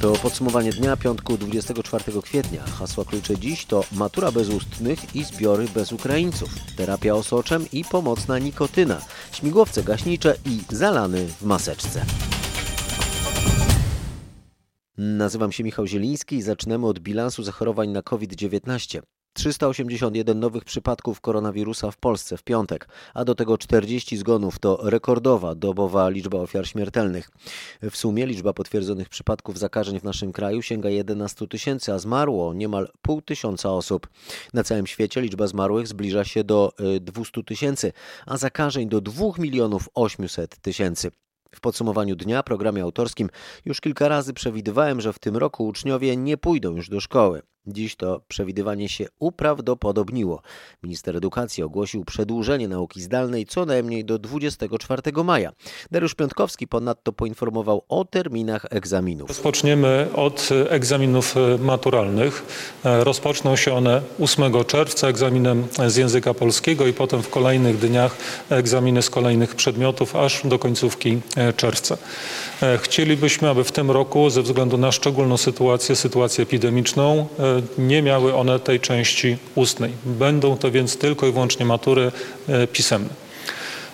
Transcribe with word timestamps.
To 0.00 0.12
podsumowanie 0.12 0.72
dnia 0.72 0.96
piątku 0.96 1.38
24 1.38 2.22
kwietnia. 2.22 2.62
Hasła 2.62 3.04
klucze 3.04 3.38
dziś 3.38 3.66
to 3.66 3.84
matura 3.92 4.32
bez 4.32 4.48
ustnych 4.48 5.16
i 5.16 5.24
zbiory 5.24 5.66
bez 5.74 5.92
Ukraińców, 5.92 6.48
terapia 6.76 7.14
osoczem 7.14 7.66
i 7.72 7.84
pomocna 7.84 8.38
nikotyna, 8.38 9.00
śmigłowce 9.32 9.82
gaśnicze 9.82 10.36
i 10.44 10.60
zalany 10.70 11.26
w 11.26 11.42
maseczce. 11.42 12.04
Nazywam 14.98 15.52
się 15.52 15.64
Michał 15.64 15.86
Zieliński 15.86 16.36
i 16.36 16.42
zaczynamy 16.42 16.86
od 16.86 16.98
bilansu 16.98 17.42
zachorowań 17.42 17.88
na 17.88 18.02
COVID-19. 18.02 19.00
381 19.38 20.40
nowych 20.40 20.64
przypadków 20.64 21.20
koronawirusa 21.20 21.90
w 21.90 21.96
Polsce 21.96 22.36
w 22.36 22.42
piątek, 22.42 22.88
a 23.14 23.24
do 23.24 23.34
tego 23.34 23.58
40 23.58 24.16
zgonów 24.16 24.58
to 24.58 24.78
rekordowa 24.82 25.54
dobowa 25.54 26.08
liczba 26.08 26.38
ofiar 26.38 26.66
śmiertelnych. 26.68 27.30
W 27.90 27.96
sumie 27.96 28.26
liczba 28.26 28.52
potwierdzonych 28.52 29.08
przypadków 29.08 29.58
zakażeń 29.58 30.00
w 30.00 30.04
naszym 30.04 30.32
kraju 30.32 30.62
sięga 30.62 30.88
11 30.88 31.46
tysięcy, 31.46 31.92
a 31.92 31.98
zmarło 31.98 32.54
niemal 32.54 32.88
pół 33.02 33.22
tysiąca 33.22 33.72
osób. 33.72 34.08
Na 34.54 34.64
całym 34.64 34.86
świecie 34.86 35.20
liczba 35.20 35.46
zmarłych 35.46 35.88
zbliża 35.88 36.24
się 36.24 36.44
do 36.44 36.72
200 37.00 37.40
y, 37.40 37.44
tysięcy, 37.44 37.92
a 38.26 38.36
zakażeń 38.36 38.88
do 38.88 39.00
2 39.00 39.24
milionów 39.38 39.88
800 39.94 40.58
tysięcy. 40.58 41.10
W 41.54 41.60
podsumowaniu 41.60 42.16
dnia, 42.16 42.42
programie 42.42 42.82
autorskim, 42.82 43.28
już 43.64 43.80
kilka 43.80 44.08
razy 44.08 44.32
przewidywałem, 44.32 45.00
że 45.00 45.12
w 45.12 45.18
tym 45.18 45.36
roku 45.36 45.66
uczniowie 45.66 46.16
nie 46.16 46.36
pójdą 46.36 46.76
już 46.76 46.88
do 46.88 47.00
szkoły. 47.00 47.42
Dziś 47.68 47.96
to 47.96 48.20
przewidywanie 48.28 48.88
się 48.88 49.06
uprawdopodobniło. 49.18 50.42
Minister 50.82 51.16
edukacji 51.16 51.62
ogłosił 51.62 52.04
przedłużenie 52.04 52.68
nauki 52.68 53.02
zdalnej 53.02 53.46
co 53.46 53.64
najmniej 53.64 54.04
do 54.04 54.18
24 54.18 55.02
maja. 55.24 55.52
Dariusz 55.90 56.14
Piątkowski 56.14 56.68
ponadto 56.68 57.12
poinformował 57.12 57.84
o 57.88 58.04
terminach 58.04 58.66
egzaminów. 58.70 59.28
Rozpoczniemy 59.28 60.08
od 60.14 60.48
egzaminów 60.68 61.34
maturalnych. 61.58 62.42
Rozpoczną 62.84 63.56
się 63.56 63.74
one 63.74 64.02
8 64.20 64.64
czerwca 64.64 65.08
egzaminem 65.08 65.66
z 65.86 65.96
języka 65.96 66.34
polskiego 66.34 66.86
i 66.86 66.92
potem 66.92 67.22
w 67.22 67.28
kolejnych 67.28 67.78
dniach 67.78 68.16
egzaminy 68.50 69.02
z 69.02 69.10
kolejnych 69.10 69.54
przedmiotów 69.54 70.16
aż 70.16 70.46
do 70.46 70.58
końcówki 70.58 71.20
czerwca. 71.56 71.98
Chcielibyśmy, 72.82 73.48
aby 73.48 73.64
w 73.64 73.72
tym 73.72 73.90
roku 73.90 74.30
ze 74.30 74.42
względu 74.42 74.78
na 74.78 74.92
szczególną 74.92 75.36
sytuację, 75.36 75.96
sytuację 75.96 76.42
epidemiczną, 76.42 77.26
nie 77.78 78.02
miały 78.02 78.34
one 78.34 78.60
tej 78.60 78.80
części 78.80 79.36
ustnej. 79.54 79.92
Będą 80.04 80.56
to 80.56 80.70
więc 80.70 80.96
tylko 80.96 81.26
i 81.26 81.32
wyłącznie 81.32 81.66
matury 81.66 82.12
e, 82.48 82.66
pisemne. 82.66 83.08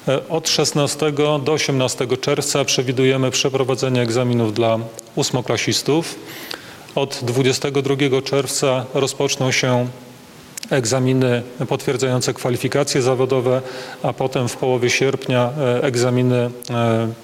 E, 0.09 0.29
od 0.29 0.49
16 0.49 1.13
do 1.45 1.53
18 1.53 2.07
czerwca 2.21 2.65
przewidujemy 2.65 3.31
przeprowadzenie 3.31 4.03
egzaminów 4.03 4.55
dla 4.55 4.79
ósmoklasistów. 5.15 6.15
Od 6.95 7.21
22 7.23 8.23
czerwca 8.23 8.87
rozpoczną 8.95 9.53
się 9.53 9.89
egzaminy 10.71 11.43
potwierdzające 11.69 12.35
kwalifikacje 12.35 13.03
zawodowe, 13.03 13.63
a 14.03 14.13
potem 14.13 14.49
w 14.49 14.57
połowie 14.57 14.91
sierpnia 14.91 15.53
e, 15.59 15.83
egzaminy 15.83 16.51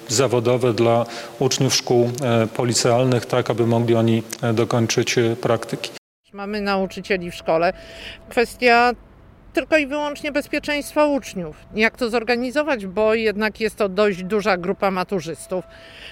zawodowe 0.07 0.73
dla 0.73 1.05
uczniów 1.39 1.75
szkół 1.75 2.11
policealnych, 2.55 3.25
tak 3.25 3.49
aby 3.49 3.67
mogli 3.67 3.95
oni 3.95 4.23
dokończyć 4.53 5.15
praktyki. 5.41 5.91
Mamy 6.33 6.61
nauczycieli 6.61 7.31
w 7.31 7.35
szkole. 7.35 7.73
Kwestia 8.29 8.93
tylko 9.53 9.77
i 9.77 9.87
wyłącznie 9.87 10.31
bezpieczeństwa 10.31 11.05
uczniów. 11.05 11.55
Jak 11.75 11.97
to 11.97 12.09
zorganizować, 12.09 12.85
bo 12.85 13.13
jednak 13.15 13.59
jest 13.59 13.75
to 13.75 13.89
dość 13.89 14.23
duża 14.23 14.57
grupa 14.57 14.91
maturzystów. 14.91 15.65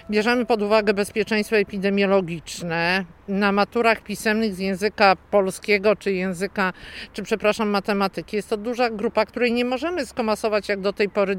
Bierzemy 0.09 0.45
pod 0.45 0.61
uwagę 0.61 0.93
bezpieczeństwo 0.93 1.57
epidemiologiczne. 1.57 3.05
Na 3.27 3.51
maturach 3.51 4.01
pisemnych 4.01 4.55
z 4.55 4.59
języka 4.59 5.15
polskiego 5.31 5.95
czy 5.95 6.11
języka, 6.11 6.73
czy 7.13 7.23
przepraszam, 7.23 7.69
matematyki 7.69 8.35
jest 8.35 8.49
to 8.49 8.57
duża 8.57 8.89
grupa, 8.89 9.25
której 9.25 9.53
nie 9.53 9.65
możemy 9.65 10.05
skomasować 10.05 10.69
jak 10.69 10.81
do 10.81 10.93
tej 10.93 11.09
pory 11.09 11.35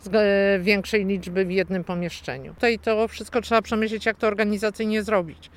z 0.00 0.10
większej 0.62 1.06
liczby 1.06 1.44
w 1.44 1.50
jednym 1.50 1.84
pomieszczeniu. 1.84 2.54
Tutaj 2.54 2.78
to 2.78 3.08
wszystko 3.08 3.40
trzeba 3.40 3.62
przemyśleć, 3.62 4.06
jak 4.06 4.16
to 4.16 4.26
organizacyjnie 4.26 5.02
zrobić. 5.02 5.50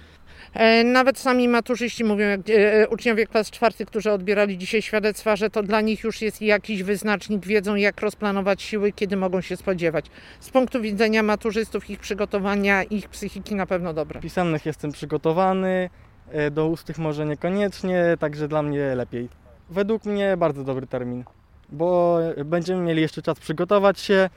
E, 0.54 0.84
nawet 0.84 1.20
sami 1.20 1.48
maturzyści 1.48 2.04
mówią, 2.04 2.28
jak 2.28 2.40
e, 2.50 2.88
uczniowie 2.88 3.28
klas 3.28 3.52
czwartych, 3.52 3.88
którzy 3.88 4.12
odbierali 4.12 4.58
dzisiaj 4.58 4.82
świadectwa, 4.82 5.36
że 5.36 5.50
to 5.50 5.64
dla 5.64 5.82
nich 5.82 6.04
już 6.04 6.22
jest 6.22 6.42
jakiś 6.42 6.84
wyznacznik, 6.84 7.46
wiedzą 7.46 7.76
jak 7.76 8.02
rozplanować 8.02 8.62
siły, 8.62 8.92
kiedy 8.92 9.18
mogą 9.18 9.42
się 9.42 9.58
spodziewać. 9.58 10.06
Z 10.40 10.50
punktu 10.50 10.82
widzenia 10.82 11.24
maturzystów, 11.24 11.90
ich 11.90 12.00
przygotowania, 12.00 12.84
ich 12.84 13.10
psychiki 13.10 13.56
na 13.56 13.66
pewno 13.66 13.94
dobre. 13.94 14.22
Pisemnych 14.22 14.66
jestem 14.66 14.92
przygotowany, 14.92 15.90
e, 16.32 16.52
do 16.52 16.68
ustych 16.68 16.98
może 16.98 17.26
niekoniecznie, 17.26 18.18
także 18.20 18.48
dla 18.48 18.62
mnie 18.62 18.96
lepiej. 18.96 19.30
Według 19.70 20.06
mnie 20.06 20.38
bardzo 20.38 20.64
dobry 20.64 20.88
termin, 20.88 21.24
bo 21.70 22.20
będziemy 22.46 22.82
mieli 22.82 23.02
jeszcze 23.02 23.22
czas 23.22 23.40
przygotować 23.40 24.00
się, 24.00 24.30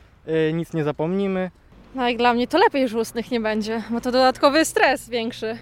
nic 0.52 0.72
nie 0.74 0.84
zapomnimy. 0.84 1.50
No 1.94 2.08
i 2.08 2.16
dla 2.16 2.34
mnie 2.34 2.48
to 2.48 2.58
lepiej, 2.58 2.88
że 2.88 2.98
ustnych 2.98 3.30
nie 3.30 3.40
będzie, 3.40 3.82
bo 3.90 4.00
to 4.00 4.12
dodatkowy 4.12 4.64
stres 4.64 5.08
większy. 5.08 5.58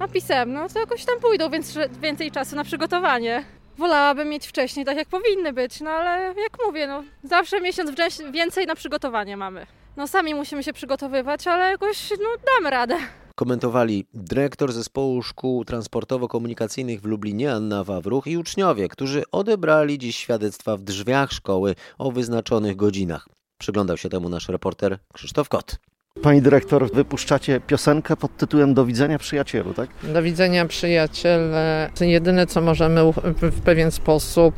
A 0.00 0.08
pisemno 0.08 0.68
to 0.68 0.78
jakoś 0.78 1.04
tam 1.04 1.20
pójdą, 1.20 1.50
więc 1.50 1.78
więcej 2.02 2.30
czasu 2.30 2.56
na 2.56 2.64
przygotowanie. 2.64 3.44
Wolałabym 3.78 4.28
mieć 4.28 4.46
wcześniej, 4.46 4.86
tak 4.86 4.96
jak 4.96 5.08
powinny 5.08 5.52
być, 5.52 5.80
no 5.80 5.90
ale 5.90 6.34
jak 6.40 6.66
mówię, 6.66 6.86
no 6.86 7.04
zawsze 7.22 7.60
miesiąc 7.60 7.90
więcej 8.32 8.66
na 8.66 8.74
przygotowanie 8.74 9.36
mamy. 9.36 9.66
No 9.96 10.06
sami 10.06 10.34
musimy 10.34 10.62
się 10.62 10.72
przygotowywać, 10.72 11.46
ale 11.46 11.70
jakoś 11.70 12.10
no 12.10 12.28
damy 12.56 12.70
radę. 12.70 12.96
Komentowali 13.34 14.06
dyrektor 14.14 14.72
zespołu 14.72 15.22
szkół 15.22 15.64
transportowo-komunikacyjnych 15.64 17.00
w 17.00 17.04
Lublinie 17.04 17.52
Anna 17.52 17.84
Wawruch 17.84 18.26
i 18.26 18.38
uczniowie, 18.38 18.88
którzy 18.88 19.22
odebrali 19.32 19.98
dziś 19.98 20.16
świadectwa 20.16 20.76
w 20.76 20.82
drzwiach 20.82 21.32
szkoły 21.32 21.74
o 21.98 22.12
wyznaczonych 22.12 22.76
godzinach. 22.76 23.28
Przyglądał 23.58 23.96
się 23.96 24.08
temu 24.08 24.28
nasz 24.28 24.48
reporter 24.48 24.98
Krzysztof 25.12 25.48
Kot. 25.48 25.89
Pani 26.22 26.42
dyrektor, 26.42 26.92
wypuszczacie 26.92 27.60
piosenkę 27.60 28.16
pod 28.16 28.36
tytułem 28.36 28.74
Do 28.74 28.86
widzenia 28.86 29.18
przyjacielu, 29.18 29.74
tak? 29.74 29.90
Do 30.02 30.22
widzenia 30.22 30.66
przyjaciele. 30.66 31.90
Jedyne, 32.00 32.46
co 32.46 32.60
możemy 32.60 33.00
w 33.42 33.60
pewien 33.60 33.90
sposób 33.90 34.54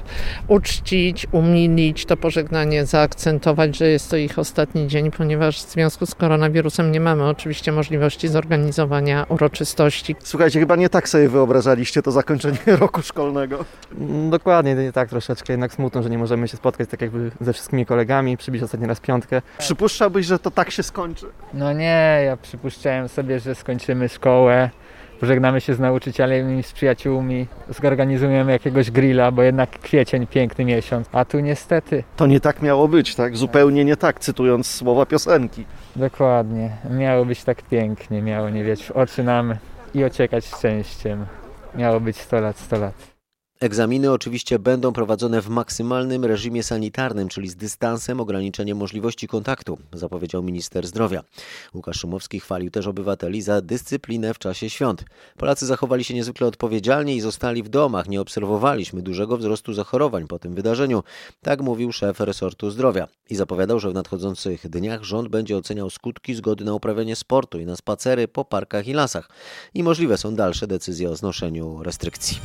uczcić, 0.49 1.27
umilić 1.33 2.07
to 2.07 2.17
pożegnanie, 2.17 2.87
zaakcentować, 2.87 3.77
że 3.77 3.89
jest 3.89 4.11
to 4.11 4.17
ich 4.17 4.39
ostatni 4.39 4.89
dzień, 4.89 5.11
ponieważ 5.11 5.63
w 5.63 5.71
związku 5.71 6.07
z 6.07 6.15
koronawirusem 6.15 6.93
nie 6.93 7.01
mamy 7.01 7.29
oczywiście 7.29 7.73
możliwości 7.73 8.29
zorganizowania 8.29 9.27
uroczystości. 9.29 10.17
Słuchajcie, 10.25 10.61
chyba 10.61 10.77
nie 10.77 10.89
tak 10.89 11.09
sobie 11.09 11.29
wyobrażaliście 11.29 12.03
to 12.03 12.13
zakończenie 12.13 12.59
roku 12.81 13.03
szkolnego. 13.03 13.65
Dokładnie, 14.31 14.93
tak 14.93 15.09
troszeczkę 15.09 15.53
jednak 15.53 15.75
smutno, 15.75 16.03
że 16.03 16.11
nie 16.11 16.19
możemy 16.19 16.49
się 16.49 16.57
spotkać 16.57 16.89
tak 16.89 17.01
jakby 17.01 17.31
ze 17.41 17.53
wszystkimi 17.53 17.87
kolegami, 17.87 18.37
przybić 18.37 18.63
ostatni 18.63 18.87
raz 18.87 19.01
piątkę. 19.01 19.43
Przypuszczałbyś, 19.59 20.27
że 20.27 20.39
to 20.39 20.51
tak 20.51 20.71
się 20.71 20.83
skończy? 20.83 21.27
No 21.55 21.73
nie, 21.73 22.23
ja 22.27 22.37
przypuszczałem 22.37 23.09
sobie, 23.09 23.41
że 23.41 23.55
skończymy 23.55 24.09
szkołę, 24.09 24.71
pożegnamy 25.21 25.61
się 25.61 25.75
z 25.75 25.81
nauczycielami, 25.81 26.63
z 26.63 26.73
przyjaciółmi, 26.73 27.47
zorganizujemy 27.69 28.53
jakiegoś 28.53 28.91
grilla, 28.91 29.31
bo 29.31 29.43
jednak 29.43 29.71
kwiecień, 29.71 30.27
piękny 30.27 30.65
miesiąc, 30.65 31.09
a 31.13 31.25
tu 31.25 31.41
niestety... 31.41 32.05
To 32.17 32.27
nie 32.27 32.41
tak 32.41 32.63
miało 32.63 32.89
być, 32.89 33.15
tak? 33.15 33.37
Zupełnie 33.37 33.85
nie 33.85 33.97
tak, 33.97 34.21
cytując 34.21 34.67
słowa 34.67 35.07
piosenki. 35.07 35.65
Dokładnie. 35.97 36.71
Miało 36.91 37.25
być 37.25 37.45
tak 37.45 37.63
pięknie, 37.63 38.23
miało 38.23 38.51
nie 38.51 38.65
wieć 38.65 38.85
w 38.85 38.91
oczy 38.91 39.23
nam 39.23 39.55
i 39.95 40.05
ociekać 40.05 40.47
szczęściem. 40.47 41.27
Miało 41.75 42.01
być 42.01 42.17
100 42.17 42.41
lat, 42.41 42.59
100 42.59 42.79
lat. 42.79 43.12
Egzaminy 43.63 44.13
oczywiście 44.13 44.59
będą 44.59 44.93
prowadzone 44.93 45.43
w 45.43 45.49
maksymalnym 45.49 46.25
reżimie 46.25 46.63
sanitarnym, 46.63 47.29
czyli 47.29 47.49
z 47.49 47.57
dystansem, 47.57 48.21
ograniczeniem 48.21 48.79
możliwości 48.79 49.29
kontaktu, 49.29 49.79
zapowiedział 49.93 50.43
minister 50.43 50.87
zdrowia. 50.87 51.23
Łukasz 51.75 52.01
Szumowski 52.01 52.41
chwalił 52.41 52.71
też 52.71 52.87
obywateli 52.87 53.43
za 53.43 53.61
dyscyplinę 53.61 54.35
w 54.35 54.39
czasie 54.39 54.71
świąt. 54.71 55.05
Polacy 55.37 55.67
zachowali 55.67 56.05
się 56.05 56.15
niezwykle 56.15 56.47
odpowiedzialnie 56.47 57.17
i 57.17 57.21
zostali 57.21 57.63
w 57.63 57.69
domach. 57.69 58.09
Nie 58.09 58.21
obserwowaliśmy 58.21 59.03
dużego 59.03 59.37
wzrostu 59.37 59.73
zachorowań 59.73 60.27
po 60.27 60.39
tym 60.39 60.55
wydarzeniu, 60.55 61.03
tak 61.43 61.61
mówił 61.61 61.93
szef 61.93 62.21
resortu 62.21 62.71
zdrowia. 62.71 63.09
I 63.31 63.37
zapowiadał, 63.37 63.81
że 63.81 63.91
w 63.91 63.95
nadchodzących 63.95 64.69
dniach 64.69 65.03
rząd 65.03 65.29
będzie 65.29 65.57
oceniał 65.57 65.91
skutki 65.91 66.35
zgody 66.35 66.65
na 66.65 66.75
uprawianie 66.75 67.17
sportu 67.17 67.61
i 67.61 67.67
na 67.67 67.77
spacery 67.77 68.29
po 68.29 68.45
parkach 68.45 68.89
i 68.89 68.93
lasach. 68.93 69.29
I 69.75 69.83
możliwe 69.83 70.19
są 70.19 70.35
dalsze 70.35 70.67
decyzje 70.67 71.11
o 71.11 71.17
znoszeniu 71.17 71.83
restrykcji. 71.83 72.37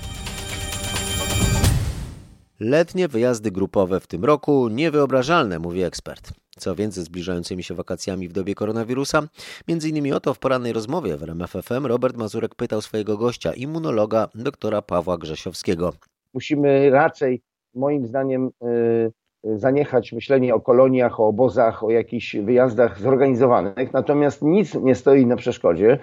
Letnie 2.60 3.08
wyjazdy 3.08 3.52
grupowe 3.52 4.00
w 4.00 4.08
tym 4.08 4.26
roku 4.26 4.70
niewyobrażalne, 4.70 5.60
mówi 5.60 5.84
ekspert. 5.84 6.34
Co 6.58 6.76
więcej, 6.76 7.04
zbliżającymi 7.04 7.64
się 7.64 7.76
wakacjami 7.76 8.28
w 8.28 8.34
dobie 8.34 8.56
koronawirusa, 8.56 9.22
między 9.68 9.90
innymi 9.90 10.14
o 10.14 10.20
to 10.20 10.34
w 10.34 10.40
porannej 10.40 10.74
rozmowie 10.74 11.18
w 11.18 11.24
RMFFM 11.24 11.86
Robert 11.86 12.18
Mazurek 12.18 12.56
pytał 12.56 12.82
swojego 12.82 13.18
gościa, 13.18 13.54
immunologa 13.54 14.28
doktora 14.36 14.82
Pawła 14.82 15.18
Grzesiowskiego. 15.18 15.94
Musimy 16.34 16.90
raczej, 16.90 17.42
moim 17.76 18.08
zdaniem, 18.08 18.50
y, 18.64 19.12
zaniechać 19.44 20.14
myślenie 20.14 20.56
o 20.56 20.60
koloniach, 20.60 21.20
o 21.20 21.28
obozach, 21.28 21.84
o 21.84 21.90
jakichś 21.90 22.36
wyjazdach 22.36 23.00
zorganizowanych. 23.00 23.94
Natomiast 23.94 24.42
nic 24.42 24.76
nie 24.76 24.96
stoi 24.96 25.26
na 25.26 25.36
przeszkodzie, 25.36 26.00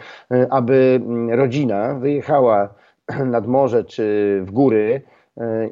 aby 0.50 1.00
rodzina 1.30 1.94
wyjechała 1.94 2.74
nad 3.26 3.46
morze 3.46 3.84
czy 3.84 4.40
w 4.46 4.50
góry 4.50 5.02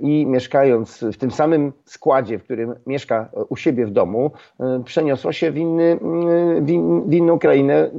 i 0.00 0.26
mieszkając 0.26 1.04
w 1.12 1.16
tym 1.16 1.30
samym 1.30 1.72
składzie, 1.84 2.38
w 2.38 2.44
którym 2.44 2.74
mieszka 2.86 3.30
u 3.48 3.56
siebie 3.56 3.86
w 3.86 3.90
domu, 3.90 4.30
przeniosła 4.84 5.32
się 5.32 5.50
w, 5.50 5.56
inny, 5.56 5.98
w, 7.06 7.12
inną 7.12 7.38
krainę 7.38 7.90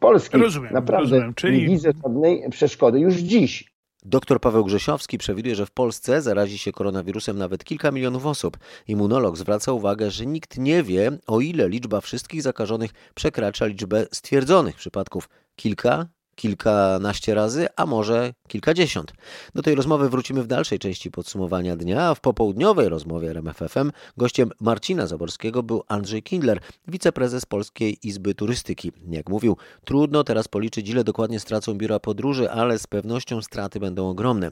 Polski. 0.00 0.38
Rozumiem, 0.38 0.72
Naprawdę 0.72 1.10
rozumiem. 1.10 1.34
Czyli... 1.34 1.62
nie 1.62 1.68
widzę 1.68 1.90
żadnej 2.04 2.50
przeszkody 2.50 3.00
już 3.00 3.14
dziś. 3.14 3.78
Doktor 4.04 4.40
Paweł 4.40 4.64
Grzesiowski 4.64 5.18
przewiduje, 5.18 5.54
że 5.54 5.66
w 5.66 5.70
Polsce 5.70 6.22
zarazi 6.22 6.58
się 6.58 6.72
koronawirusem 6.72 7.38
nawet 7.38 7.64
kilka 7.64 7.90
milionów 7.90 8.26
osób. 8.26 8.58
Immunolog 8.88 9.36
zwraca 9.36 9.72
uwagę, 9.72 10.10
że 10.10 10.26
nikt 10.26 10.58
nie 10.58 10.82
wie, 10.82 11.10
o 11.26 11.40
ile 11.40 11.68
liczba 11.68 12.00
wszystkich 12.00 12.42
zakażonych 12.42 12.90
przekracza 13.14 13.66
liczbę 13.66 14.06
stwierdzonych 14.12 14.76
przypadków. 14.76 15.28
Kilka 15.56 16.06
kilkanaście 16.38 17.34
razy, 17.34 17.66
a 17.76 17.86
może 17.86 18.32
kilkadziesiąt. 18.48 19.12
Do 19.54 19.62
tej 19.62 19.74
rozmowy 19.74 20.08
wrócimy 20.08 20.42
w 20.42 20.46
dalszej 20.46 20.78
części 20.78 21.10
podsumowania 21.10 21.76
dnia, 21.76 22.08
a 22.08 22.14
w 22.14 22.20
popołudniowej 22.20 22.88
rozmowie 22.88 23.30
RMFFM 23.30 23.90
gościem 24.16 24.50
Marcina 24.60 25.06
Zaborskiego 25.06 25.62
był 25.62 25.82
Andrzej 25.88 26.22
Kindler, 26.22 26.60
wiceprezes 26.88 27.46
Polskiej 27.46 27.98
Izby 28.02 28.34
Turystyki. 28.34 28.92
Jak 29.10 29.28
mówił, 29.28 29.56
trudno 29.84 30.24
teraz 30.24 30.48
policzyć, 30.48 30.88
ile 30.88 31.04
dokładnie 31.04 31.40
stracą 31.40 31.74
biura 31.74 32.00
podróży, 32.00 32.50
ale 32.50 32.78
z 32.78 32.86
pewnością 32.86 33.42
straty 33.42 33.80
będą 33.80 34.08
ogromne. 34.08 34.50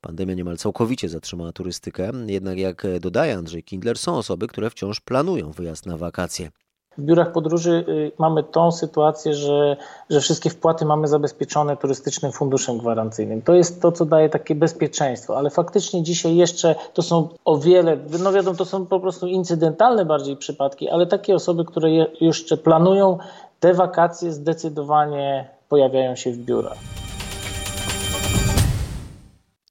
Pandemia 0.00 0.34
niemal 0.34 0.56
całkowicie 0.56 1.08
zatrzymała 1.08 1.52
turystykę, 1.52 2.12
jednak 2.26 2.58
jak 2.58 2.86
dodaje 3.00 3.36
Andrzej 3.36 3.62
Kindler, 3.62 3.98
są 3.98 4.16
osoby, 4.16 4.46
które 4.46 4.70
wciąż 4.70 5.00
planują 5.00 5.50
wyjazd 5.50 5.86
na 5.86 5.96
wakacje. 5.96 6.50
W 6.98 7.02
biurach 7.02 7.32
podróży 7.32 7.84
y, 7.88 8.12
mamy 8.18 8.42
tą 8.42 8.72
sytuację, 8.72 9.34
że, 9.34 9.76
że 10.10 10.20
wszystkie 10.20 10.50
wpłaty 10.50 10.84
mamy 10.84 11.08
zabezpieczone 11.08 11.76
turystycznym 11.76 12.32
funduszem 12.32 12.78
gwarancyjnym. 12.78 13.42
To 13.42 13.54
jest 13.54 13.82
to, 13.82 13.92
co 13.92 14.04
daje 14.04 14.28
takie 14.28 14.54
bezpieczeństwo, 14.54 15.38
ale 15.38 15.50
faktycznie 15.50 16.02
dzisiaj 16.02 16.36
jeszcze 16.36 16.74
to 16.94 17.02
są 17.02 17.28
o 17.44 17.58
wiele, 17.58 17.96
no 18.22 18.32
wiadomo, 18.32 18.56
to 18.56 18.64
są 18.64 18.86
po 18.86 19.00
prostu 19.00 19.26
incydentalne 19.26 20.04
bardziej 20.04 20.36
przypadki, 20.36 20.88
ale 20.88 21.06
takie 21.06 21.34
osoby, 21.34 21.64
które 21.64 21.90
jeszcze 22.20 22.56
planują 22.56 23.18
te 23.60 23.74
wakacje, 23.74 24.32
zdecydowanie 24.32 25.48
pojawiają 25.68 26.16
się 26.16 26.32
w 26.32 26.38
biurach. 26.38 27.01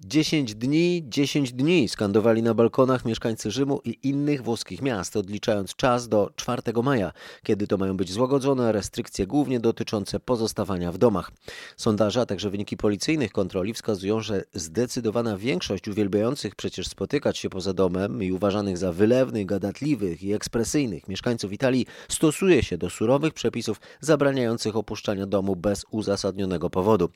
10 0.06 0.56
dni, 0.56 1.04
10 1.08 1.54
dni 1.54 1.88
skandowali 1.90 2.44
na 2.44 2.54
balkonach 2.54 3.06
mieszkańcy 3.06 3.52
Rzymu 3.52 3.82
i 3.86 3.98
innych 4.04 4.44
włoskich 4.44 4.82
miast, 4.82 5.18
odliczając 5.18 5.76
czas 5.76 6.08
do 6.08 6.32
4 6.36 6.62
maja, 6.84 7.12
kiedy 7.44 7.68
to 7.68 7.78
mają 7.78 7.98
być 7.98 8.12
złagodzone 8.12 8.72
restrykcje 8.72 9.28
głównie 9.28 9.60
dotyczące 9.60 10.20
pozostawania 10.20 10.92
w 10.92 10.98
domach. 10.98 11.32
Sondaże, 11.78 12.22
a 12.22 12.26
także 12.26 12.50
wyniki 12.50 12.78
policyjnych 12.78 13.32
kontroli 13.32 13.74
wskazują, 13.74 14.22
że 14.22 14.44
zdecydowana 14.54 15.38
większość 15.38 15.88
uwielbiających 15.88 16.56
przecież 16.56 16.88
spotykać 16.88 17.38
się 17.38 17.50
poza 17.50 17.74
domem 17.74 18.24
i 18.24 18.32
uważanych 18.32 18.78
za 18.78 18.92
wylewnych, 18.94 19.46
gadatliwych 19.46 20.24
i 20.24 20.34
ekspresyjnych 20.34 21.08
mieszkańców 21.08 21.54
Italii 21.54 21.86
stosuje 22.10 22.64
się 22.64 22.78
do 22.78 22.90
surowych 22.90 23.34
przepisów 23.34 23.80
zabraniających 24.00 24.76
opuszczania 24.76 25.26
domu 25.26 25.56
bez 25.56 25.86
uzasadnionego 25.92 26.70
powodu. 26.70 27.10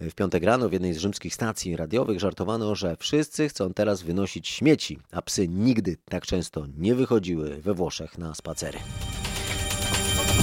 W 0.00 0.14
piątek 0.14 0.44
rano 0.44 0.68
w 0.68 0.72
jednej 0.72 0.94
z 0.94 0.98
rzymskich 0.98 1.34
stacji 1.34 1.76
radiowych 1.76 2.20
żartowano, 2.20 2.74
że 2.74 2.96
wszyscy 2.96 3.48
chcą 3.48 3.74
teraz 3.74 4.02
wynosić 4.02 4.48
śmieci, 4.48 4.98
a 5.12 5.22
psy 5.22 5.48
nigdy 5.48 5.96
tak 6.04 6.26
często 6.26 6.66
nie 6.78 6.94
wychodziły 6.94 7.60
we 7.60 7.74
Włoszech 7.74 8.18
na 8.18 8.34
spacery. 8.34 8.78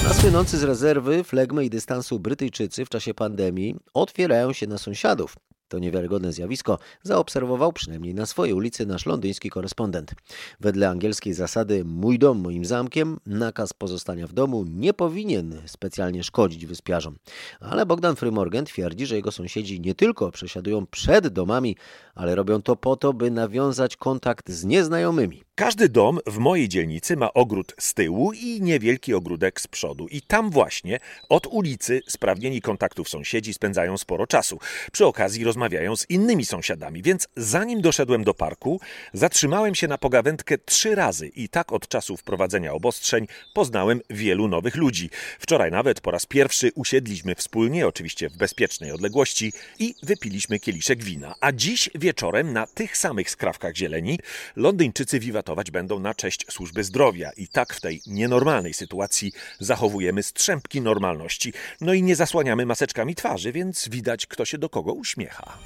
A 0.09 0.13
słynący 0.13 0.57
z 0.57 0.63
rezerwy, 0.63 1.24
flegmy 1.24 1.65
i 1.65 1.69
dystansu 1.69 2.19
Brytyjczycy 2.19 2.86
w 2.86 2.89
czasie 2.89 3.13
pandemii 3.13 3.75
otwierają 3.94 4.53
się 4.53 4.68
na 4.68 4.77
sąsiadów. 4.77 5.36
To 5.71 5.79
niewiarygodne 5.79 6.33
zjawisko 6.33 6.79
zaobserwował 7.03 7.73
przynajmniej 7.73 8.13
na 8.13 8.25
swojej 8.25 8.53
ulicy 8.53 8.85
nasz 8.85 9.06
londyński 9.06 9.50
korespondent. 9.50 10.12
Wedle 10.59 10.89
angielskiej 10.89 11.33
zasady 11.33 11.85
mój 11.85 12.19
dom 12.19 12.39
moim 12.39 12.65
zamkiem, 12.65 13.19
nakaz 13.25 13.73
pozostania 13.73 14.27
w 14.27 14.33
domu 14.33 14.65
nie 14.68 14.94
powinien 14.94 15.62
specjalnie 15.65 16.23
szkodzić 16.23 16.65
wyspiarzom. 16.65 17.18
Ale 17.59 17.85
Bogdan 17.85 18.15
Frymorgan 18.15 18.65
twierdzi, 18.65 19.06
że 19.06 19.15
jego 19.15 19.31
sąsiedzi 19.31 19.81
nie 19.81 19.95
tylko 19.95 20.31
przesiadują 20.31 20.85
przed 20.85 21.27
domami, 21.27 21.75
ale 22.15 22.35
robią 22.35 22.61
to 22.61 22.75
po 22.75 22.95
to, 22.95 23.13
by 23.13 23.31
nawiązać 23.31 23.97
kontakt 23.97 24.49
z 24.49 24.65
nieznajomymi. 24.65 25.43
Każdy 25.55 25.89
dom 25.89 26.19
w 26.27 26.37
mojej 26.37 26.69
dzielnicy 26.69 27.17
ma 27.17 27.33
ogród 27.33 27.75
z 27.79 27.93
tyłu 27.93 28.31
i 28.33 28.61
niewielki 28.61 29.13
ogródek 29.13 29.61
z 29.61 29.67
przodu. 29.67 30.07
I 30.07 30.21
tam 30.21 30.49
właśnie 30.49 30.99
od 31.29 31.47
ulicy 31.47 32.01
spragnieni 32.07 32.61
kontaktów 32.61 33.09
sąsiedzi 33.09 33.53
spędzają 33.53 33.97
sporo 33.97 34.27
czasu. 34.27 34.59
Przy 34.91 35.05
okazji 35.05 35.43
rozmawiają 35.43 35.95
z 35.95 36.09
innymi 36.09 36.45
sąsiadami, 36.45 37.01
więc 37.01 37.27
zanim 37.37 37.81
doszedłem 37.81 38.23
do 38.23 38.33
parku, 38.33 38.79
zatrzymałem 39.13 39.75
się 39.75 39.87
na 39.87 39.97
pogawędkę 39.97 40.57
trzy 40.57 40.95
razy 40.95 41.27
i 41.27 41.49
tak 41.49 41.71
od 41.71 41.87
czasu 41.87 42.17
wprowadzenia 42.17 42.73
obostrzeń 42.73 43.27
poznałem 43.53 44.01
wielu 44.09 44.47
nowych 44.47 44.75
ludzi. 44.75 45.09
Wczoraj 45.39 45.71
nawet 45.71 46.01
po 46.01 46.11
raz 46.11 46.25
pierwszy 46.25 46.71
usiedliśmy 46.75 47.35
wspólnie, 47.35 47.87
oczywiście 47.87 48.29
w 48.29 48.37
bezpiecznej 48.37 48.91
odległości 48.91 49.53
i 49.79 49.95
wypiliśmy 50.03 50.59
kieliszek 50.59 51.03
wina. 51.03 51.35
A 51.41 51.51
dziś 51.51 51.89
wieczorem 52.01 52.53
na 52.53 52.68
tych 52.68 52.98
samych 52.98 53.30
skrawkach 53.30 53.75
zieleni 53.75 54.19
Londyńczycy 54.56 55.19
wiwatować 55.19 55.71
będą 55.71 56.00
na 56.00 56.15
cześć 56.15 56.45
służby 56.50 56.83
zdrowia 56.83 57.31
i 57.38 57.48
tak 57.48 57.74
w 57.74 57.81
tej 57.81 58.01
nienormalnej 58.07 58.74
sytuacji 58.74 59.31
zachowujemy 59.59 60.24
strzępki 60.24 60.81
normalności. 60.81 61.53
No 61.81 61.94
i 61.94 62.03
nie 62.03 62.15
zasłaniamy 62.15 62.65
maseczkami 62.65 63.15
twarzy, 63.15 63.51
więc 63.51 63.89
widać 63.89 64.27
kto 64.27 64.45
się 64.45 64.57
do 64.57 64.69
kogo 64.69 64.94
uśmiecha. 64.94 65.57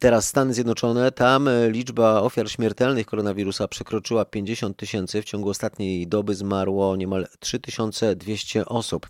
Teraz 0.00 0.28
Stany 0.28 0.54
Zjednoczone, 0.54 1.12
tam 1.12 1.48
e, 1.48 1.70
liczba 1.70 2.22
ofiar 2.22 2.50
śmiertelnych 2.50 3.06
koronawirusa 3.06 3.68
przekroczyła 3.68 4.24
50 4.24 4.76
tysięcy. 4.76 5.22
W 5.22 5.24
ciągu 5.24 5.48
ostatniej 5.48 6.06
doby 6.06 6.34
zmarło 6.34 6.96
niemal 6.96 7.26
3200 7.40 8.64
osób. 8.64 9.06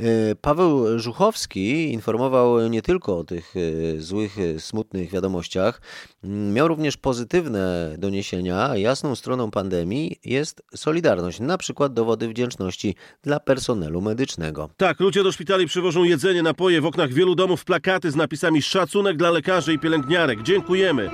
E, 0.00 0.04
Paweł 0.34 0.98
Żuchowski 0.98 1.92
informował 1.92 2.68
nie 2.68 2.82
tylko 2.82 3.18
o 3.18 3.24
tych 3.24 3.54
e, 3.56 4.00
złych, 4.00 4.36
smutnych 4.58 5.10
wiadomościach, 5.10 5.80
miał 6.24 6.68
również 6.68 6.96
pozytywne 6.96 7.94
doniesienia. 7.98 8.76
Jasną 8.76 9.14
stroną 9.14 9.50
pandemii 9.50 10.20
jest 10.24 10.62
solidarność, 10.74 11.40
na 11.40 11.58
przykład 11.58 11.94
dowody 11.94 12.28
wdzięczności 12.28 12.94
dla 13.22 13.40
personelu 13.40 14.00
medycznego. 14.00 14.70
Tak, 14.76 15.00
ludzie 15.00 15.22
do 15.22 15.32
szpitali 15.32 15.66
przywożą 15.66 16.04
jedzenie, 16.04 16.42
napoje, 16.42 16.80
w 16.80 16.86
oknach 16.86 17.12
wielu 17.12 17.34
domów 17.34 17.64
plakaty 17.64 18.10
z 18.10 18.16
napisami 18.16 18.62
szacunek 18.62 19.16
dla 19.16 19.30
lekarzy 19.30 19.72
i 19.72 19.78
pielęgniarek 19.78 20.01
pielęgniarek. 20.02 20.42
Dziękujemy. 20.42 21.10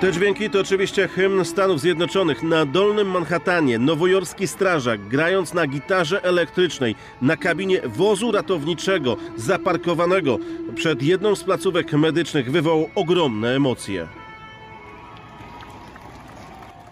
Te 0.00 0.12
dźwięki 0.12 0.50
to 0.50 0.60
oczywiście 0.60 1.08
hymn 1.08 1.44
Stanów 1.44 1.80
Zjednoczonych. 1.80 2.42
Na 2.42 2.66
Dolnym 2.66 3.10
Manhattanie 3.10 3.78
nowojorski 3.78 4.48
strażak, 4.48 5.08
grając 5.08 5.54
na 5.54 5.66
gitarze 5.66 6.24
elektrycznej, 6.24 6.94
na 7.22 7.36
kabinie 7.36 7.80
wozu 7.84 8.32
ratowniczego, 8.32 9.16
zaparkowanego 9.36 10.38
przed 10.74 11.02
jedną 11.02 11.34
z 11.34 11.44
placówek 11.44 11.92
medycznych, 11.92 12.50
wywołał 12.50 12.90
ogromne 12.94 13.56
emocje. 13.56 14.08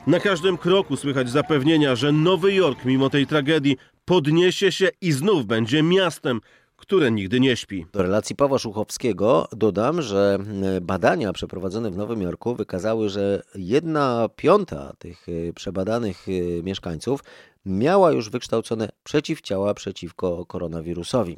Na 0.07 0.21
każdym 0.21 0.59
kroku 0.59 0.97
słychać 0.97 1.31
zapewnienia, 1.31 1.97
że 1.97 2.13
Nowy 2.13 2.55
Jork, 2.55 2.85
mimo 2.85 3.11
tej 3.11 3.27
tragedii, 3.27 3.77
podniesie 4.05 4.73
się 4.73 4.89
i 5.01 5.13
znów 5.13 5.47
będzie 5.47 5.83
miastem, 5.83 6.41
które 6.77 7.11
nigdy 7.11 7.41
nie 7.41 7.57
śpi. 7.57 7.87
Do 7.93 8.03
relacji 8.03 8.37
Pawła 8.37 8.59
Szuchowskiego 8.59 9.49
dodam, 9.53 10.03
że 10.03 10.39
e, 10.63 10.81
badania 10.81 11.33
przeprowadzone 11.33 11.91
w 11.91 11.97
Nowym 11.97 12.23
Jorku 12.23 12.55
wykazały, 12.55 13.09
że 13.09 13.43
jedna 13.55 14.29
piąta 14.37 14.93
tych 14.99 15.27
e, 15.29 15.53
przebadanych 15.53 16.27
e, 16.29 16.63
mieszkańców 16.63 17.21
miała 17.67 18.13
już 18.13 18.31
wykształcone 18.31 18.89
przeciwciała 19.05 19.75
przeciwko 19.75 20.47
koronawirusowi. 20.47 21.37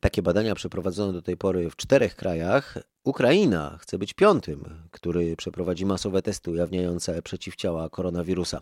Takie 0.00 0.22
badania 0.22 0.54
przeprowadzono 0.54 1.12
do 1.12 1.22
tej 1.22 1.36
pory 1.36 1.70
w 1.70 1.76
czterech 1.76 2.16
krajach. 2.16 2.78
Ukraina 3.04 3.78
chce 3.80 3.98
być 3.98 4.14
piątym, 4.14 4.64
który 4.90 5.36
przeprowadzi 5.36 5.86
masowe 5.86 6.22
testy 6.22 6.50
ujawniające 6.50 7.22
przeciwciała 7.22 7.88
koronawirusa. 7.88 8.60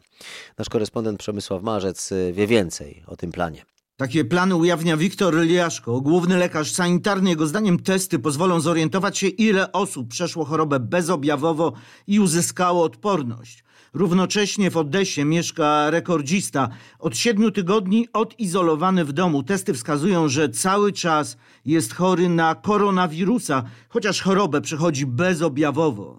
Nasz 0.58 0.68
korespondent 0.68 1.18
Przemysław 1.18 1.62
Marzec 1.62 2.12
wie 2.32 2.46
więcej 2.46 3.02
o 3.06 3.16
tym 3.16 3.32
planie. 3.32 3.75
Takie 3.96 4.24
plany 4.24 4.56
ujawnia 4.56 4.96
Wiktor 4.96 5.34
Liaszko, 5.34 6.00
główny 6.00 6.36
lekarz 6.36 6.72
sanitarny. 6.72 7.30
Jego 7.30 7.46
zdaniem 7.46 7.78
testy 7.78 8.18
pozwolą 8.18 8.60
zorientować 8.60 9.18
się, 9.18 9.28
ile 9.28 9.72
osób 9.72 10.08
przeszło 10.08 10.44
chorobę 10.44 10.80
bezobjawowo 10.80 11.72
i 12.06 12.20
uzyskało 12.20 12.84
odporność. 12.84 13.64
Równocześnie 13.94 14.70
w 14.70 14.76
Odesie 14.76 15.24
mieszka 15.24 15.90
rekordzista. 15.90 16.68
Od 16.98 17.16
siedmiu 17.16 17.50
tygodni 17.50 18.08
odizolowany 18.12 19.04
w 19.04 19.12
domu. 19.12 19.42
Testy 19.42 19.74
wskazują, 19.74 20.28
że 20.28 20.48
cały 20.48 20.92
czas 20.92 21.36
jest 21.66 21.94
chory 21.94 22.28
na 22.28 22.54
koronawirusa, 22.54 23.62
chociaż 23.88 24.22
chorobę 24.22 24.60
przechodzi 24.60 25.06
bezobjawowo. 25.06 26.18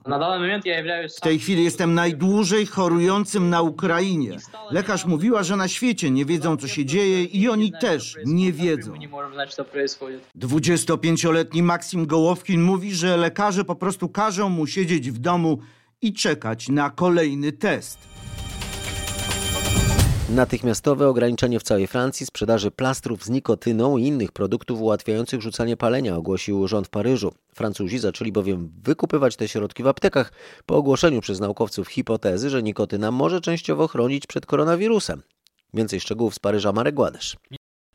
W 1.18 1.22
tej 1.22 1.40
chwili 1.40 1.64
jestem 1.64 1.94
najdłużej 1.94 2.66
chorującym 2.66 3.50
na 3.50 3.62
Ukrainie. 3.62 4.38
Lekarz 4.72 5.06
mówiła, 5.06 5.44
że 5.44 5.56
na 5.56 5.68
świecie 5.68 6.12
nie 6.12 6.26
wiedzą, 6.26 6.58
co 6.58 6.68
się 6.68 6.86
dzieje 6.86 7.24
i 7.24 7.50
oni 7.50 7.72
też 7.72 8.18
nie 8.26 8.54
wiedzą. 8.54 8.94
25-letni 10.40 11.64
Maksim 11.64 12.06
Gołowkin 12.06 12.62
mówi, 12.64 12.96
że 12.96 13.18
lekarze 13.18 13.66
po 13.66 13.76
prostu 13.76 14.10
każą 14.10 14.50
mu 14.50 14.68
siedzieć 14.68 15.12
w 15.12 15.18
domu 15.18 15.60
i 16.02 16.14
czekać 16.14 16.70
na 16.70 16.90
kolejny 16.90 17.52
test. 17.52 18.00
Natychmiastowe 20.30 21.08
ograniczenie 21.08 21.60
w 21.60 21.64
całej 21.64 21.88
Francji 21.88 22.26
sprzedaży 22.26 22.72
plastrów 22.72 23.24
z 23.24 23.30
nikotyną 23.30 23.98
i 23.98 24.04
innych 24.04 24.32
produktów 24.32 24.82
ułatwiających 24.82 25.42
rzucanie 25.42 25.78
palenia, 25.78 26.16
ogłosił 26.16 26.68
rząd 26.68 26.88
w 26.88 26.90
Paryżu. 26.90 27.34
Francuzi 27.56 28.00
zaczęli 28.00 28.32
bowiem 28.32 28.72
wykupywać 28.84 29.36
te 29.36 29.48
środki 29.48 29.84
w 29.84 29.88
aptekach 29.88 30.32
po 30.66 30.76
ogłoszeniu 30.76 31.22
przez 31.22 31.40
naukowców 31.40 31.88
hipotezy, 31.88 32.50
że 32.50 32.64
nikotyna 32.64 33.12
może 33.12 33.42
częściowo 33.42 33.88
chronić 33.88 34.28
przed 34.28 34.46
koronawirusem. 34.46 35.22
Więcej 35.74 36.00
szczegółów 36.00 36.36
z 36.36 36.40
Paryża 36.40 36.72
Marek 36.72 36.96
Gładysz. 36.96 37.36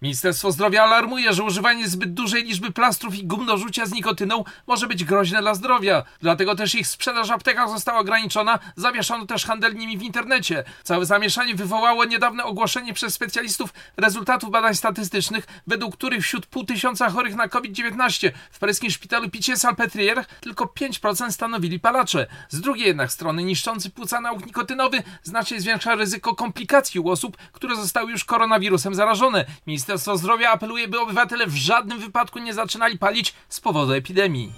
Ministerstwo 0.02 0.52
Zdrowia 0.52 0.82
alarmuje, 0.82 1.32
że 1.32 1.42
używanie 1.42 1.88
zbyt 1.88 2.14
dużej 2.14 2.44
liczby 2.44 2.72
plastrów 2.72 3.14
i 3.14 3.26
gum 3.26 3.46
do 3.46 3.56
rzucia 3.56 3.86
z 3.86 3.92
nikotyną 3.92 4.44
może 4.66 4.86
być 4.86 5.04
groźne 5.04 5.40
dla 5.40 5.54
zdrowia. 5.54 6.02
Dlatego 6.20 6.54
też 6.54 6.74
ich 6.74 6.86
sprzedaż 6.86 7.28
w 7.28 7.30
aptekach 7.30 7.68
została 7.68 7.98
ograniczona, 7.98 8.58
zawieszono 8.76 9.26
też 9.26 9.44
handel 9.44 9.74
nimi 9.74 9.98
w 9.98 10.02
internecie. 10.02 10.64
Całe 10.82 11.06
zamieszanie 11.06 11.54
wywołało 11.54 12.04
niedawne 12.04 12.44
ogłoszenie 12.44 12.94
przez 12.94 13.14
specjalistów 13.14 13.74
rezultatów 13.96 14.50
badań 14.50 14.74
statystycznych, 14.74 15.46
według 15.66 15.96
których 15.96 16.24
wśród 16.24 16.46
pół 16.46 16.64
tysiąca 16.64 17.10
chorych 17.10 17.34
na 17.34 17.48
COVID-19 17.48 18.30
w 18.50 18.58
paryskim 18.58 18.90
szpitalu 18.90 19.28
Pitié-Salpêtrière 19.28 20.24
tylko 20.40 20.64
5% 20.64 21.30
stanowili 21.30 21.80
palacze. 21.80 22.26
Z 22.48 22.60
drugiej 22.60 22.86
jednak 22.86 23.12
strony 23.12 23.44
niszczący 23.44 23.90
płuca 23.90 24.20
nauk 24.20 24.46
nikotynowy 24.46 25.02
znacznie 25.22 25.60
zwiększa 25.60 25.94
ryzyko 25.94 26.34
komplikacji 26.34 27.00
u 27.00 27.08
osób, 27.08 27.36
które 27.52 27.76
zostały 27.76 28.10
już 28.10 28.24
koronawirusem 28.24 28.94
zarażone. 28.94 29.44
Minister 29.66 29.91
Ministerstwo 29.92 30.18
Zdrowia 30.18 30.50
apeluje, 30.50 30.88
by 30.88 31.00
obywatele 31.00 31.46
w 31.46 31.56
żadnym 31.56 31.98
wypadku 31.98 32.38
nie 32.38 32.54
zaczynali 32.54 32.98
palić 32.98 33.34
z 33.48 33.60
powodu 33.60 33.92
epidemii. 33.92 34.52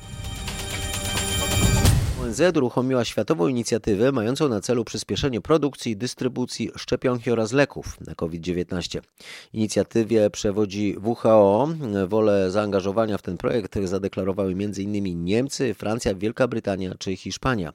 ONZ 2.25 2.41
uruchomiła 2.57 3.05
światową 3.05 3.49
inicjatywę 3.49 4.13
mającą 4.13 4.49
na 4.49 4.61
celu 4.61 4.85
przyspieszenie 4.85 5.41
produkcji 5.41 5.93
i 5.93 5.97
dystrybucji 5.97 6.71
szczepionki 6.77 7.31
oraz 7.31 7.53
leków 7.53 8.01
na 8.01 8.15
COVID-19. 8.15 9.01
Inicjatywie 9.53 10.31
przewodzi 10.31 10.97
WHO. 11.03 11.69
Wolę 12.09 12.51
zaangażowania 12.51 13.19
w 13.19 13.23
ten 13.23 13.37
projekt 13.37 13.79
zadeklarowały 13.85 14.53
m.in. 14.53 15.25
Niemcy, 15.25 15.75
Francja, 15.75 16.15
Wielka 16.15 16.49
Brytania 16.49 16.95
czy 16.99 17.17
Hiszpania. 17.17 17.73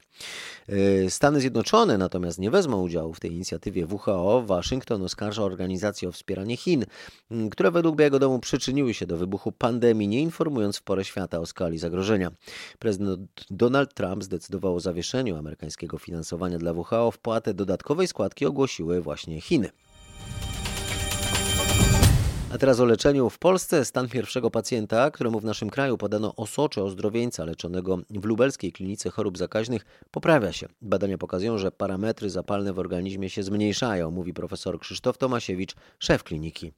Y, 0.69 1.05
Stany 1.09 1.39
Zjednoczone 1.39 1.97
natomiast 1.97 2.39
nie 2.39 2.51
wezmą 2.51 2.81
udziału 2.81 3.13
w 3.13 3.19
tej 3.19 3.33
inicjatywie 3.33 3.85
WHO. 3.85 4.43
Waszyngton 4.45 5.01
oskarża 5.01 5.43
organizację 5.43 6.09
o 6.09 6.11
wspieranie 6.11 6.57
Chin, 6.57 6.83
y, 6.83 7.49
które 7.51 7.71
według 7.71 7.95
Białego 7.95 8.19
Domu 8.19 8.39
przyczyniły 8.39 8.93
się 8.93 9.05
do 9.05 9.17
wybuchu 9.17 9.51
pandemii, 9.51 10.07
nie 10.07 10.21
informując 10.21 10.77
w 10.77 10.83
porę 10.83 11.05
świata 11.05 11.39
o 11.39 11.45
skali 11.45 11.77
zagrożenia. 11.77 12.31
Prezydent 12.79 13.45
Donald 13.49 13.93
Trump 13.93 14.23
zdecydował 14.23 14.38
o 14.61 14.79
zawieszeniu 14.79 15.37
amerykańskiego 15.37 15.97
finansowania 15.97 16.57
dla 16.57 16.73
WHO. 16.73 17.11
Wpłatę 17.11 17.53
dodatkowej 17.53 18.07
składki 18.07 18.45
ogłosiły 18.45 19.01
właśnie 19.01 19.41
Chiny. 19.41 19.69
A 22.53 22.57
teraz 22.57 22.79
o 22.79 22.85
leczeniu. 22.85 23.29
W 23.29 23.39
Polsce 23.39 23.85
stan 23.85 24.09
pierwszego 24.09 24.51
pacjenta, 24.51 25.11
któremu 25.11 25.39
w 25.39 25.45
naszym 25.45 25.69
kraju 25.69 25.97
podano 25.97 26.35
osocze 26.35 26.83
ozdrowieńca 26.83 27.45
leczonego 27.45 27.97
w 28.09 28.25
lubelskiej 28.25 28.71
klinice 28.71 29.09
chorób 29.09 29.37
zakaźnych, 29.37 29.85
poprawia 30.11 30.53
się. 30.53 30.67
Badania 30.81 31.17
pokazują, 31.17 31.57
że 31.57 31.71
parametry 31.71 32.29
zapalne 32.29 32.73
w 32.73 32.79
organizmie 32.79 33.29
się 33.29 33.43
zmniejszają, 33.43 34.11
mówi 34.11 34.33
profesor 34.33 34.79
Krzysztof 34.79 35.17
Tomasiewicz, 35.17 35.75
szef 35.99 36.23
kliniki. 36.23 36.71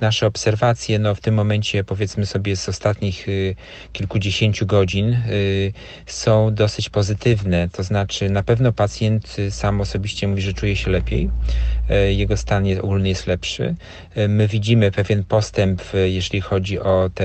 Nasze 0.00 0.26
obserwacje 0.26 0.98
no, 0.98 1.14
w 1.14 1.20
tym 1.20 1.34
momencie, 1.34 1.84
powiedzmy 1.84 2.26
sobie, 2.26 2.56
z 2.56 2.68
ostatnich 2.68 3.28
y, 3.28 3.54
kilkudziesięciu 3.92 4.66
godzin 4.66 5.12
y, 5.12 5.72
są 6.06 6.54
dosyć 6.54 6.90
pozytywne. 6.90 7.68
To 7.72 7.82
znaczy, 7.82 8.30
na 8.30 8.42
pewno 8.42 8.72
pacjent 8.72 9.36
y, 9.38 9.50
sam 9.50 9.80
osobiście 9.80 10.28
mówi, 10.28 10.42
że 10.42 10.52
czuje 10.52 10.76
się 10.76 10.90
lepiej, 10.90 11.30
jego 12.08 12.36
stan 12.36 12.64
ogólny 12.82 13.08
jest 13.08 13.26
lepszy. 13.26 13.74
My 14.28 14.48
widzimy 14.48 14.90
pewien 14.90 15.24
postęp, 15.24 15.82
jeśli 16.04 16.40
chodzi 16.40 16.80
o 16.80 17.10
te 17.14 17.24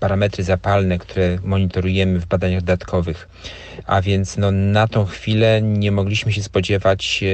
parametry 0.00 0.44
zapalne, 0.44 0.98
które 0.98 1.38
monitorujemy 1.44 2.20
w 2.20 2.26
badaniach 2.26 2.60
dodatkowych. 2.60 3.28
A 3.86 4.02
więc 4.02 4.36
no, 4.36 4.50
na 4.50 4.88
tą 4.88 5.04
chwilę 5.04 5.62
nie 5.62 5.92
mogliśmy 5.92 6.32
się 6.32 6.42
spodziewać 6.42 7.24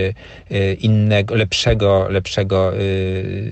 innego, 0.81 1.35
lepszego, 1.35 2.09
lepszego 2.09 2.73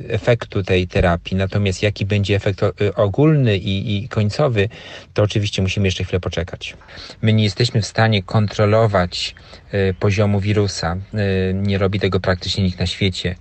efektu 0.08 0.62
tej 0.62 0.88
terapii 0.88 1.23
terapii. 1.24 1.36
Natomiast 1.36 1.82
jaki 1.82 2.06
będzie 2.06 2.36
efekt 2.36 2.62
y, 2.62 2.94
ogólny 2.94 3.56
i, 3.56 4.04
i 4.04 4.08
końcowy, 4.08 4.68
to 5.14 5.22
oczywiście 5.22 5.62
musimy 5.62 5.86
jeszcze 5.86 6.04
chwilę 6.04 6.20
poczekać. 6.20 6.76
My 7.22 7.32
nie 7.32 7.44
jesteśmy 7.44 7.82
w 7.82 7.86
stanie 7.86 8.22
kontrolować 8.22 9.34
y, 9.74 9.94
poziomu 10.00 10.40
wirusa. 10.40 10.96
Y, 11.14 11.54
nie 11.54 11.78
robi 11.78 12.00
tego 12.00 12.20
praktycznie 12.20 12.64
nikt 12.64 12.78
na 12.78 12.86
świecie. 12.86 13.36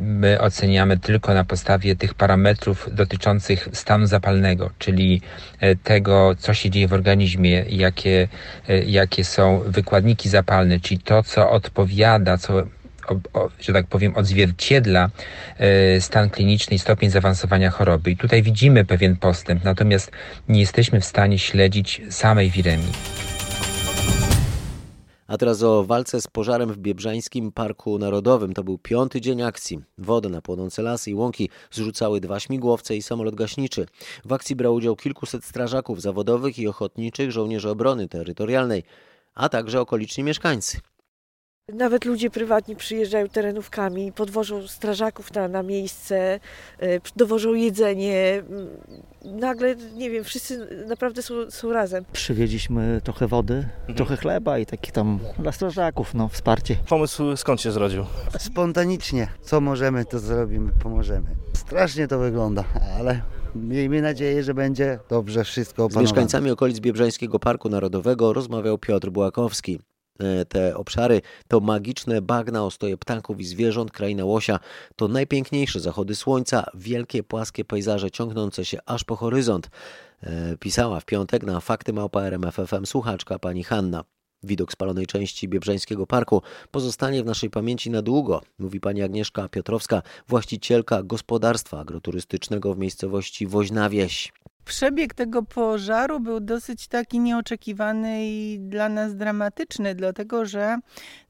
My 0.00 0.40
oceniamy 0.40 0.98
tylko 0.98 1.34
na 1.34 1.44
podstawie 1.44 1.96
tych 1.96 2.14
parametrów 2.14 2.88
dotyczących 2.92 3.68
stanu 3.72 4.06
zapalnego, 4.06 4.70
czyli 4.78 5.20
tego, 5.82 6.34
co 6.38 6.54
się 6.54 6.70
dzieje 6.70 6.88
w 6.88 6.92
organizmie, 6.92 7.64
jakie, 7.68 8.28
jakie 8.86 9.24
są 9.24 9.62
wykładniki 9.66 10.28
zapalne, 10.28 10.80
czyli 10.80 11.00
to, 11.00 11.22
co 11.22 11.50
odpowiada, 11.50 12.38
co 12.38 12.62
że 13.60 13.72
tak 13.72 13.86
powiem, 13.86 14.16
odzwierciedla 14.16 15.10
e, 15.58 16.00
stan 16.00 16.30
kliniczny 16.30 16.76
i 16.76 16.78
stopień 16.78 17.10
zaawansowania 17.10 17.70
choroby. 17.70 18.10
I 18.10 18.16
tutaj 18.16 18.42
widzimy 18.42 18.84
pewien 18.84 19.16
postęp, 19.16 19.64
natomiast 19.64 20.10
nie 20.48 20.60
jesteśmy 20.60 21.00
w 21.00 21.04
stanie 21.04 21.38
śledzić 21.38 22.02
samej 22.10 22.50
wiremii. 22.50 22.92
A 25.32 25.38
teraz 25.38 25.62
o 25.62 25.84
walce 25.84 26.20
z 26.20 26.26
pożarem 26.26 26.72
w 26.72 26.78
Biebrzańskim 26.78 27.52
Parku 27.52 27.98
Narodowym. 27.98 28.54
To 28.54 28.64
był 28.64 28.78
piąty 28.78 29.20
dzień 29.20 29.42
akcji. 29.42 29.80
Wodę 29.98 30.28
na 30.28 30.42
płonące 30.42 30.82
lasy 30.82 31.10
i 31.10 31.14
łąki 31.14 31.50
zrzucały 31.70 32.20
dwa 32.20 32.40
śmigłowce 32.40 32.96
i 32.96 33.02
samolot 33.02 33.34
gaśniczy. 33.34 33.86
W 34.24 34.32
akcji 34.32 34.56
brał 34.56 34.74
udział 34.74 34.96
kilkuset 34.96 35.44
strażaków 35.44 36.02
zawodowych 36.02 36.58
i 36.58 36.68
ochotniczych 36.68 37.32
żołnierzy 37.32 37.70
obrony 37.70 38.08
terytorialnej, 38.08 38.82
a 39.34 39.48
także 39.48 39.80
okoliczni 39.80 40.24
mieszkańcy. 40.24 40.80
Nawet 41.72 42.04
ludzie 42.04 42.30
prywatni 42.30 42.76
przyjeżdżają 42.76 43.28
terenówkami, 43.28 44.12
podwożą 44.12 44.68
strażaków 44.68 45.34
na, 45.34 45.48
na 45.48 45.62
miejsce, 45.62 46.40
e, 46.78 47.00
dowożą 47.16 47.54
jedzenie. 47.54 48.42
Mm, 48.48 48.68
nagle, 49.24 49.76
nie 49.96 50.10
wiem, 50.10 50.24
wszyscy 50.24 50.68
naprawdę 50.88 51.22
są, 51.22 51.50
są 51.50 51.72
razem. 51.72 52.04
Przywieźliśmy 52.12 53.00
trochę 53.04 53.26
wody, 53.26 53.54
mhm. 53.54 53.96
trochę 53.96 54.16
chleba 54.16 54.58
i 54.58 54.66
takich 54.66 54.92
tam 54.92 55.18
dla 55.38 55.52
strażaków, 55.52 56.14
no, 56.14 56.28
wsparcie. 56.28 56.76
Pomysł 56.88 57.36
skąd 57.36 57.60
się 57.60 57.72
zrodził? 57.72 58.04
Spontanicznie. 58.38 59.28
Co 59.42 59.60
możemy, 59.60 60.04
to 60.04 60.18
zrobimy, 60.18 60.72
pomożemy. 60.82 61.26
Strasznie 61.52 62.08
to 62.08 62.18
wygląda, 62.18 62.64
ale 62.98 63.20
Miejmy 63.54 64.02
nadzieję, 64.02 64.42
że 64.42 64.54
będzie 64.54 64.98
dobrze 65.10 65.44
wszystko 65.44 65.84
opanowane. 65.84 66.06
Z 66.06 66.10
mieszkańcami 66.10 66.50
okolic 66.50 66.80
Biebrzańskiego 66.80 67.38
Parku 67.38 67.68
Narodowego 67.68 68.32
rozmawiał 68.32 68.78
Piotr 68.78 69.10
Błakowski. 69.10 69.78
Te 70.48 70.76
obszary 70.76 71.20
to 71.48 71.60
magiczne 71.60 72.22
bagna, 72.22 72.64
ostoje 72.64 72.96
ptaków 72.96 73.40
i 73.40 73.44
zwierząt, 73.44 73.90
kraina 73.90 74.24
łosia. 74.24 74.58
To 74.96 75.08
najpiękniejsze 75.08 75.80
zachody 75.80 76.14
słońca, 76.14 76.64
wielkie 76.74 77.22
płaskie 77.22 77.64
pejzaże 77.64 78.10
ciągnące 78.10 78.64
się 78.64 78.78
aż 78.86 79.04
po 79.04 79.16
horyzont. 79.16 79.70
E, 80.22 80.56
pisała 80.56 81.00
w 81.00 81.04
piątek 81.04 81.42
na 81.42 81.60
fakty 81.60 81.92
małpa 81.92 82.22
RMFFM 82.22 82.86
słuchaczka 82.86 83.38
pani 83.38 83.64
Hanna. 83.64 84.04
Widok 84.42 84.72
spalonej 84.72 85.06
części 85.06 85.48
Biebrzańskiego 85.48 86.06
Parku 86.06 86.42
pozostanie 86.70 87.22
w 87.22 87.26
naszej 87.26 87.50
pamięci 87.50 87.90
na 87.90 88.02
długo, 88.02 88.42
mówi 88.58 88.80
pani 88.80 89.02
Agnieszka 89.02 89.48
Piotrowska, 89.48 90.02
właścicielka 90.28 91.02
gospodarstwa 91.02 91.80
agroturystycznego 91.80 92.74
w 92.74 92.78
miejscowości 92.78 93.46
Woźna 93.46 93.90
Wieś. 93.90 94.32
Przebieg 94.64 95.14
tego 95.14 95.42
pożaru 95.42 96.20
był 96.20 96.40
dosyć 96.40 96.88
taki 96.88 97.20
nieoczekiwany 97.20 98.26
i 98.26 98.58
dla 98.60 98.88
nas 98.88 99.16
dramatyczny, 99.16 99.94
dlatego 99.94 100.46
że 100.46 100.78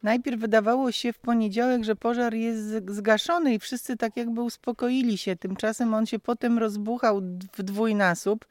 najpierw 0.03 0.41
wydawało 0.41 0.93
się 0.93 1.13
w 1.13 1.19
poniedziałek, 1.19 1.85
że 1.85 1.97
pożar 1.97 2.35
jest 2.35 2.91
zgaszony 2.91 3.55
i 3.55 3.59
wszyscy 3.59 3.97
tak 3.97 4.17
jakby 4.17 4.43
uspokoili 4.43 5.19
się. 5.19 5.37
Tymczasem 5.37 5.95
on 5.95 6.07
się 6.07 6.19
potem 6.19 6.59
rozbuchał 6.59 7.21
w 7.57 7.63
dwójnasób 7.63 8.47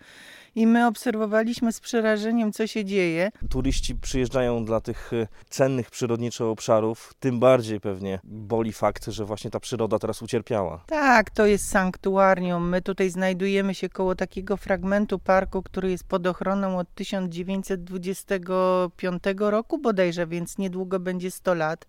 i 0.55 0.67
my 0.67 0.87
obserwowaliśmy 0.87 1.71
z 1.71 1.79
przerażeniem, 1.79 2.53
co 2.53 2.67
się 2.67 2.85
dzieje. 2.85 3.31
Turyści 3.49 3.95
przyjeżdżają 3.95 4.65
dla 4.65 4.81
tych 4.81 5.13
y, 5.13 5.27
cennych 5.49 5.91
przyrodniczo 5.91 6.51
obszarów, 6.51 7.13
tym 7.19 7.39
bardziej 7.39 7.79
pewnie 7.79 8.19
boli 8.23 8.73
fakt, 8.73 9.07
że 9.07 9.25
właśnie 9.25 9.51
ta 9.51 9.59
przyroda 9.59 9.99
teraz 9.99 10.21
ucierpiała. 10.21 10.83
Tak, 10.87 11.29
to 11.29 11.45
jest 11.45 11.69
sanktuarium. 11.69 12.69
My 12.69 12.81
tutaj 12.81 13.09
znajdujemy 13.09 13.75
się 13.75 13.89
koło 13.89 14.15
takiego 14.15 14.57
fragmentu 14.57 15.19
parku, 15.19 15.63
który 15.63 15.91
jest 15.91 16.03
pod 16.03 16.27
ochroną 16.27 16.77
od 16.77 16.95
1925 16.95 19.23
roku 19.37 19.77
bodajże, 19.77 20.27
więc 20.27 20.57
niedługo 20.57 20.99
będzie 20.99 21.31
100 21.31 21.53
lat. 21.53 21.85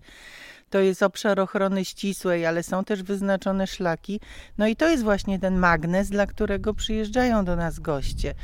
To 0.73 0.81
jest 0.81 1.02
obszar 1.02 1.41
ochrony 1.41 1.85
ścisłej, 1.85 2.47
ale 2.47 2.62
są 2.62 2.85
też 2.85 3.02
wyznaczone 3.02 3.67
szlaki. 3.67 4.21
No 4.59 4.67
i 4.67 4.76
to 4.76 4.88
jest 4.88 5.02
właśnie 5.02 5.38
ten 5.38 5.59
magnes, 5.59 6.11
dla 6.11 6.26
którego 6.26 6.75
przyjeżdżają 6.75 7.45
do 7.45 7.57
nas 7.57 7.79
goście. 7.79 8.35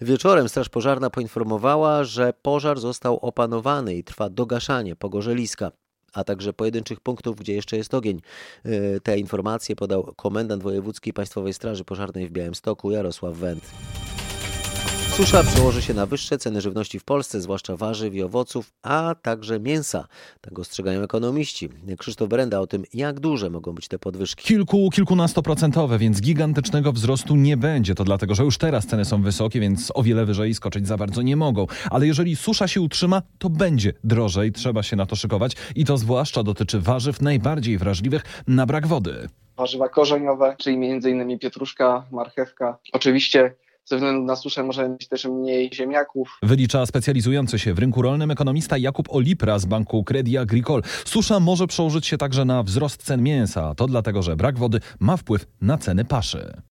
Wieczorem 0.00 0.48
Straż 0.48 0.68
Pożarna 0.68 1.10
poinformowała, 1.10 2.04
że 2.04 2.32
pożar 2.42 2.80
został 2.80 3.18
opanowany 3.18 3.94
i 3.94 4.04
trwa 4.04 4.30
dogaszanie 4.30 4.96
pogorzeliska 4.96 5.70
a 6.12 6.24
także 6.24 6.52
pojedynczych 6.52 7.00
punktów, 7.00 7.36
gdzie 7.36 7.54
jeszcze 7.54 7.76
jest 7.76 7.94
ogień. 7.94 8.20
E, 8.64 9.00
te 9.00 9.18
informacje 9.18 9.76
podał 9.76 10.14
komendant 10.16 10.62
wojewódzkiej 10.62 11.12
Państwowej 11.12 11.54
Straży 11.54 11.84
Pożarnej 11.84 12.28
w 12.28 12.32
Białymstoku 12.32 12.90
Jarosław 12.90 13.36
Węd. 13.36 13.70
Susza 15.16 15.44
przełoży 15.44 15.82
się 15.82 15.94
na 15.94 16.06
wyższe 16.06 16.38
ceny 16.38 16.60
żywności 16.60 16.98
w 16.98 17.04
Polsce, 17.04 17.40
zwłaszcza 17.40 17.76
warzyw 17.76 18.14
i 18.14 18.22
owoców, 18.22 18.72
a 18.82 19.14
także 19.22 19.60
mięsa. 19.60 20.06
Tak 20.40 20.58
ostrzegają 20.58 21.02
ekonomiści. 21.02 21.68
Krzysztof 21.98 22.28
Berenda 22.28 22.60
o 22.60 22.66
tym, 22.66 22.84
jak 22.94 23.20
duże 23.20 23.50
mogą 23.50 23.72
być 23.72 23.88
te 23.88 23.98
podwyżki. 23.98 24.44
Kilku, 24.44 24.90
kilkunastoprocentowe, 24.90 25.98
więc 25.98 26.20
gigantycznego 26.20 26.92
wzrostu 26.92 27.36
nie 27.36 27.56
będzie. 27.56 27.94
To 27.94 28.04
dlatego, 28.04 28.34
że 28.34 28.44
już 28.44 28.58
teraz 28.58 28.86
ceny 28.86 29.04
są 29.04 29.22
wysokie, 29.22 29.60
więc 29.60 29.92
o 29.94 30.02
wiele 30.02 30.24
wyżej 30.24 30.54
skoczyć 30.54 30.86
za 30.86 30.96
bardzo 30.96 31.22
nie 31.22 31.36
mogą. 31.36 31.66
Ale 31.90 32.06
jeżeli 32.06 32.36
susza 32.36 32.68
się 32.68 32.80
utrzyma, 32.80 33.22
to 33.38 33.50
będzie 33.50 33.92
drożej. 34.04 34.52
Trzeba 34.52 34.82
się 34.82 34.96
na 34.96 35.06
to 35.06 35.16
szykować 35.16 35.52
i 35.76 35.84
to 35.84 35.98
zwłaszcza 35.98 36.42
dotyczy 36.42 36.80
warzyw 36.80 37.20
najbardziej 37.20 37.78
wrażliwych 37.78 38.22
na 38.46 38.66
brak 38.66 38.86
wody. 38.86 39.28
Warzywa 39.56 39.88
korzeniowe, 39.88 40.56
czyli 40.58 40.76
m.in. 40.76 41.38
pietruszka, 41.38 42.04
marchewka. 42.10 42.78
Oczywiście 42.92 43.54
ze 43.84 43.96
względu 43.96 44.26
na 44.26 44.36
suszę 44.36 44.62
możemy 44.62 44.88
mieć 44.88 45.08
też 45.08 45.24
mniej 45.24 45.70
ziemniaków. 45.74 46.38
Wylicza 46.42 46.86
specjalizujący 46.86 47.58
się 47.58 47.74
w 47.74 47.78
rynku 47.78 48.02
rolnym 48.02 48.30
ekonomista 48.30 48.78
Jakub 48.78 49.06
Olipra 49.10 49.58
z 49.58 49.64
banku 49.64 50.04
Credit 50.04 50.38
Agricole. 50.38 50.82
Susza 51.04 51.40
może 51.40 51.66
przełożyć 51.66 52.06
się 52.06 52.18
także 52.18 52.44
na 52.44 52.62
wzrost 52.62 53.02
cen 53.02 53.22
mięsa. 53.22 53.74
To 53.74 53.86
dlatego, 53.86 54.22
że 54.22 54.36
brak 54.36 54.58
wody 54.58 54.80
ma 55.00 55.16
wpływ 55.16 55.46
na 55.60 55.78
ceny 55.78 56.04
paszy. 56.04 56.62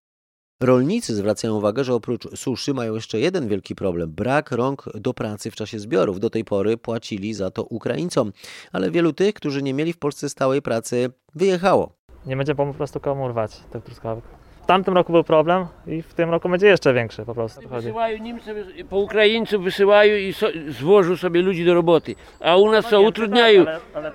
Rolnicy 0.61 1.15
zwracają 1.15 1.55
uwagę, 1.55 1.83
że 1.83 1.93
oprócz 1.93 2.27
suszy 2.35 2.73
mają 2.73 2.95
jeszcze 2.95 3.19
jeden 3.19 3.47
wielki 3.47 3.75
problem 3.75 4.11
brak 4.11 4.51
rąk 4.51 4.89
do 4.95 5.13
pracy 5.13 5.51
w 5.51 5.55
czasie 5.55 5.79
zbiorów. 5.79 6.19
Do 6.19 6.29
tej 6.29 6.45
pory 6.45 6.77
płacili 6.77 7.33
za 7.33 7.51
to 7.51 7.63
Ukraińcom, 7.63 8.31
ale 8.71 8.91
wielu 8.91 9.13
tych, 9.13 9.33
którzy 9.33 9.63
nie 9.63 9.73
mieli 9.73 9.93
w 9.93 9.97
Polsce 9.97 10.29
stałej 10.29 10.61
pracy, 10.61 11.09
wyjechało. 11.35 11.95
Nie 12.25 12.37
będzie 12.37 12.55
po 12.55 12.73
prostu 12.73 12.99
komu 12.99 13.27
rwać 13.27 13.59
tych 13.71 13.83
truskawek. 13.83 14.42
W 14.63 14.65
tamtym 14.65 14.93
roku 14.93 15.13
był 15.13 15.23
problem 15.23 15.65
i 15.87 16.01
w 16.01 16.13
tym 16.13 16.29
roku 16.29 16.49
będzie 16.49 16.67
jeszcze 16.67 16.93
większy 16.93 17.25
po 17.25 17.35
prostu. 17.35 17.69
Wysyłają 17.69 18.17
Niemcy, 18.17 18.65
po 18.89 18.97
Ukraińców 18.97 19.63
wysyłają 19.63 20.15
i 20.15 20.33
so, 20.33 20.47
złożą 20.67 21.17
sobie 21.17 21.41
ludzi 21.41 21.65
do 21.65 21.73
roboty. 21.73 22.15
A 22.39 22.57
u 22.57 22.71
nas 22.71 22.89
co, 22.89 23.01
utrudniają. 23.01 23.65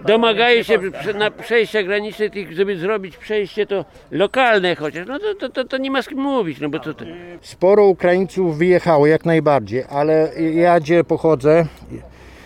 Domagają 0.07 0.63
się 0.63 0.79
na 1.15 1.31
przejścia 1.31 1.83
graniczne, 1.83 2.31
tych, 2.31 2.53
żeby 2.53 2.77
zrobić 2.77 3.17
przejście 3.17 3.67
to 3.67 3.85
lokalne 4.11 4.77
chociaż. 4.77 5.07
No 5.07 5.19
to, 5.19 5.35
to, 5.35 5.49
to, 5.49 5.65
to 5.65 5.79
nie 5.79 5.91
ma 5.91 6.03
z 6.03 6.09
kim 6.09 6.19
mówić. 6.19 6.61
No 6.61 6.69
bo 6.69 6.79
to, 6.79 6.95
to... 6.95 7.05
Sporo 7.41 7.85
Ukraińców 7.85 8.59
wyjechało 8.59 9.07
jak 9.07 9.25
najbardziej, 9.25 9.85
ale 9.91 10.31
ja 10.55 10.81
gdzie 10.81 11.05
pochodzę, 11.05 11.67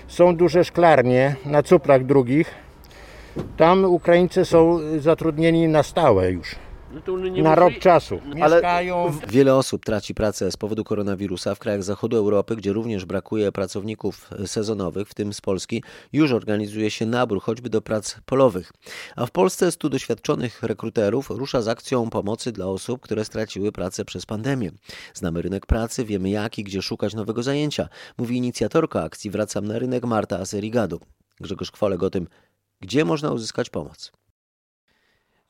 są 0.06 0.36
duże 0.36 0.64
szklarnie 0.64 1.34
na 1.46 1.62
cuprach 1.62 2.04
drugich. 2.04 2.54
Tam 3.56 3.84
Ukraińcy 3.84 4.44
są 4.44 4.78
zatrudnieni 4.98 5.68
na 5.68 5.82
stałe 5.82 6.30
już. 6.30 6.56
No 7.06 7.42
na 7.42 7.54
rok 7.54 7.72
czasu. 7.80 8.20
Mieszkają... 8.34 9.04
Ale 9.04 9.12
wiele 9.28 9.54
osób 9.54 9.84
traci 9.84 10.14
pracę 10.14 10.50
z 10.50 10.56
powodu 10.56 10.84
koronawirusa 10.84 11.54
w 11.54 11.58
krajach 11.58 11.82
zachodu 11.82 12.16
Europy, 12.16 12.56
gdzie 12.56 12.72
również 12.72 13.04
brakuje 13.04 13.52
pracowników 13.52 14.30
sezonowych, 14.46 15.08
w 15.08 15.14
tym 15.14 15.32
z 15.32 15.40
Polski, 15.40 15.82
już 16.12 16.32
organizuje 16.32 16.90
się 16.90 17.06
nabór 17.06 17.42
choćby 17.42 17.70
do 17.70 17.82
prac 17.82 18.16
polowych. 18.26 18.72
A 19.16 19.26
w 19.26 19.30
Polsce 19.30 19.72
stu 19.72 19.88
doświadczonych 19.88 20.62
rekruterów 20.62 21.30
rusza 21.30 21.62
z 21.62 21.68
akcją 21.68 22.10
pomocy 22.10 22.52
dla 22.52 22.66
osób, 22.66 23.00
które 23.00 23.24
straciły 23.24 23.72
pracę 23.72 24.04
przez 24.04 24.26
pandemię. 24.26 24.70
Znamy 25.14 25.42
rynek 25.42 25.66
pracy, 25.66 26.04
wiemy 26.04 26.30
jak 26.30 26.58
i 26.58 26.64
gdzie 26.64 26.82
szukać 26.82 27.14
nowego 27.14 27.42
zajęcia, 27.42 27.88
mówi 28.18 28.36
inicjatorka 28.36 29.02
akcji 29.02 29.30
Wracam 29.30 29.66
na 29.66 29.78
rynek 29.78 30.04
Marta 30.04 30.38
Aserigadu. 30.38 31.00
Grzegorz 31.40 31.70
Kwolek 31.70 32.02
o 32.02 32.10
tym, 32.10 32.28
gdzie 32.80 33.04
można 33.04 33.30
uzyskać 33.30 33.70
pomoc. 33.70 34.12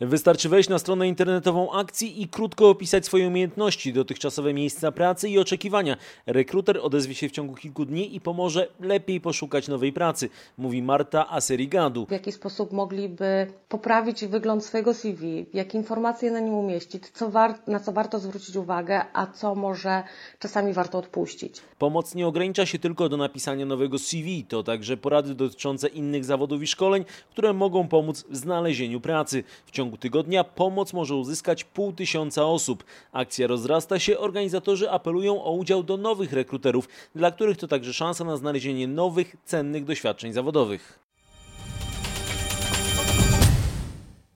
Wystarczy 0.06 0.48
wejść 0.48 0.68
na 0.68 0.78
stronę 0.78 1.08
internetową 1.08 1.72
akcji 1.72 2.22
i 2.22 2.28
krótko 2.28 2.70
opisać 2.70 3.06
swoje 3.06 3.28
umiejętności, 3.28 3.92
dotychczasowe 3.92 4.54
miejsca 4.54 4.92
pracy 4.92 5.28
i 5.28 5.38
oczekiwania. 5.38 5.96
Rekruter 6.26 6.78
odezwie 6.82 7.14
się 7.14 7.28
w 7.28 7.32
ciągu 7.32 7.54
kilku 7.54 7.84
dni 7.84 8.16
i 8.16 8.20
pomoże 8.20 8.68
lepiej 8.80 9.20
poszukać 9.20 9.68
nowej 9.68 9.92
pracy, 9.92 10.28
mówi 10.58 10.82
Marta 10.82 11.30
Aserigadu. 11.30 12.06
W 12.06 12.10
jaki 12.10 12.32
sposób 12.32 12.72
mogliby 12.72 13.46
poprawić 13.68 14.24
wygląd 14.24 14.64
swojego 14.64 14.94
CV, 14.94 15.46
jakie 15.54 15.78
informacje 15.78 16.30
na 16.30 16.40
nim 16.40 16.54
umieścić, 16.54 17.08
co 17.08 17.30
na 17.66 17.80
co 17.80 17.92
warto 17.92 18.18
zwrócić 18.18 18.56
uwagę, 18.56 19.04
a 19.12 19.26
co 19.26 19.54
może 19.54 20.02
czasami 20.38 20.72
warto 20.72 20.98
odpuścić. 20.98 21.60
Pomoc 21.78 22.14
nie 22.14 22.26
ogranicza 22.26 22.66
się 22.66 22.78
tylko 22.78 23.08
do 23.08 23.16
napisania 23.16 23.66
nowego 23.66 23.98
CV, 23.98 24.44
to 24.44 24.62
także 24.62 24.96
porady 24.96 25.34
dotyczące 25.34 25.88
innych 25.88 26.24
zawodów 26.24 26.62
i 26.62 26.66
szkoleń, 26.66 27.04
które 27.30 27.52
mogą 27.52 27.88
pomóc 27.88 28.24
w 28.30 28.36
znalezieniu 28.36 29.00
pracy. 29.00 29.44
W 29.66 29.70
ciągu 29.70 29.91
ciągu 29.92 30.02
tygodnia 30.02 30.44
pomoc 30.44 30.92
może 30.92 31.14
uzyskać 31.14 31.64
pół 31.64 31.92
tysiąca 31.92 32.46
osób. 32.46 32.84
Akcja 33.12 33.46
rozrasta 33.46 33.98
się, 33.98 34.18
organizatorzy 34.18 34.90
apelują 34.90 35.44
o 35.44 35.52
udział 35.52 35.82
do 35.82 35.96
nowych 35.96 36.32
rekruterów, 36.32 36.88
dla 37.14 37.30
których 37.30 37.58
to 37.58 37.68
także 37.68 37.92
szansa 37.92 38.24
na 38.24 38.36
znalezienie 38.36 38.88
nowych, 38.88 39.36
cennych 39.44 39.84
doświadczeń 39.84 40.32
zawodowych. 40.32 40.98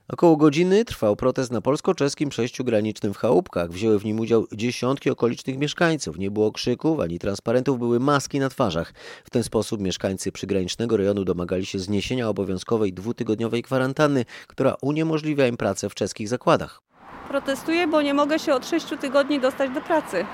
Około 0.08 0.36
godziny 0.36 0.84
trwał 0.84 1.16
protest 1.16 1.52
na 1.52 1.60
polsko-czeskim 1.60 2.28
przejściu 2.28 2.64
granicznym 2.64 3.14
w 3.14 3.16
Chałupkach. 3.16 3.70
Wzięły 3.70 3.98
w 3.98 4.04
nim 4.04 4.20
udział 4.20 4.46
dziesiątki 4.52 5.10
okolicznych 5.10 5.58
mieszkańców. 5.58 6.18
Nie 6.18 6.30
było 6.30 6.52
krzyków 6.52 7.00
ani 7.00 7.18
transparentów, 7.18 7.78
były 7.78 8.00
maski 8.00 8.40
na 8.40 8.48
twarzach. 8.48 8.92
W 9.24 9.30
ten 9.30 9.42
sposób 9.42 9.80
mieszkańcy 9.80 10.32
przygranicznego 10.32 10.96
rejonu 10.96 11.24
domagali 11.24 11.66
się 11.66 11.78
zniesienia 11.78 12.28
obowiązkowej 12.28 12.92
dwutygodniowej 12.92 13.62
kwarantanny, 13.62 14.24
która 14.46 14.74
uniemożliwia 14.82 15.46
im 15.46 15.56
pracę 15.56 15.88
w 15.88 15.94
czeskich 15.94 16.28
zakładach. 16.28 16.80
Protestuję, 17.28 17.86
bo 17.86 18.02
nie 18.02 18.14
mogę 18.14 18.38
się 18.38 18.54
od 18.54 18.66
sześciu 18.66 18.96
tygodni 18.96 19.40
dostać 19.40 19.70
do 19.70 19.80
pracy. 19.80 20.24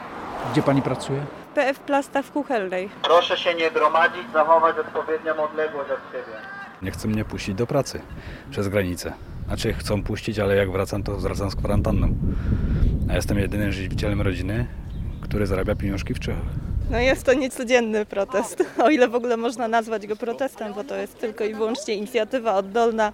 Gdzie 0.53 0.63
pani 0.63 0.83
pracuje? 0.83 1.27
PF 1.55 1.79
Plasta 1.81 2.23
w 2.23 2.31
Kuchelnej. 2.33 2.89
Proszę 3.03 3.37
się 3.37 3.55
nie 3.55 3.71
gromadzić, 3.71 4.23
zachować 4.33 4.79
odpowiednią 4.79 5.45
odległość 5.45 5.91
od 5.91 6.13
siebie. 6.13 6.37
Nie 6.83 6.91
chcą 6.91 7.09
mnie 7.09 7.25
puścić 7.25 7.55
do 7.55 7.67
pracy 7.67 8.01
przez 8.51 8.69
granicę. 8.69 9.13
Znaczy 9.47 9.73
chcą 9.73 10.03
puścić, 10.03 10.39
ale 10.39 10.57
jak 10.57 10.71
wracam, 10.73 11.03
to 11.03 11.17
wracam 11.17 11.51
z 11.51 11.57
kwarantanną. 11.57 12.15
A 13.11 13.15
jestem 13.15 13.39
jedynym 13.39 13.73
żywicielem 13.73 14.21
rodziny, 14.21 14.67
który 15.21 15.47
zarabia 15.47 15.75
pieniążki 15.75 16.15
w 16.15 16.21
Czechach. 16.21 16.73
No 16.91 16.99
jest 16.99 17.27
to 17.27 17.35
niecodzienny 17.35 18.07
protest, 18.07 18.65
o 18.85 18.91
ile 18.91 19.09
w 19.09 19.15
ogóle 19.15 19.37
można 19.37 19.69
nazwać 19.69 20.07
go 20.07 20.17
protestem, 20.17 20.75
bo 20.75 20.85
to 20.85 20.97
jest 20.97 21.19
tylko 21.19 21.45
i 21.45 21.55
wyłącznie 21.55 21.95
inicjatywa 21.95 22.55
oddolna 22.55 23.13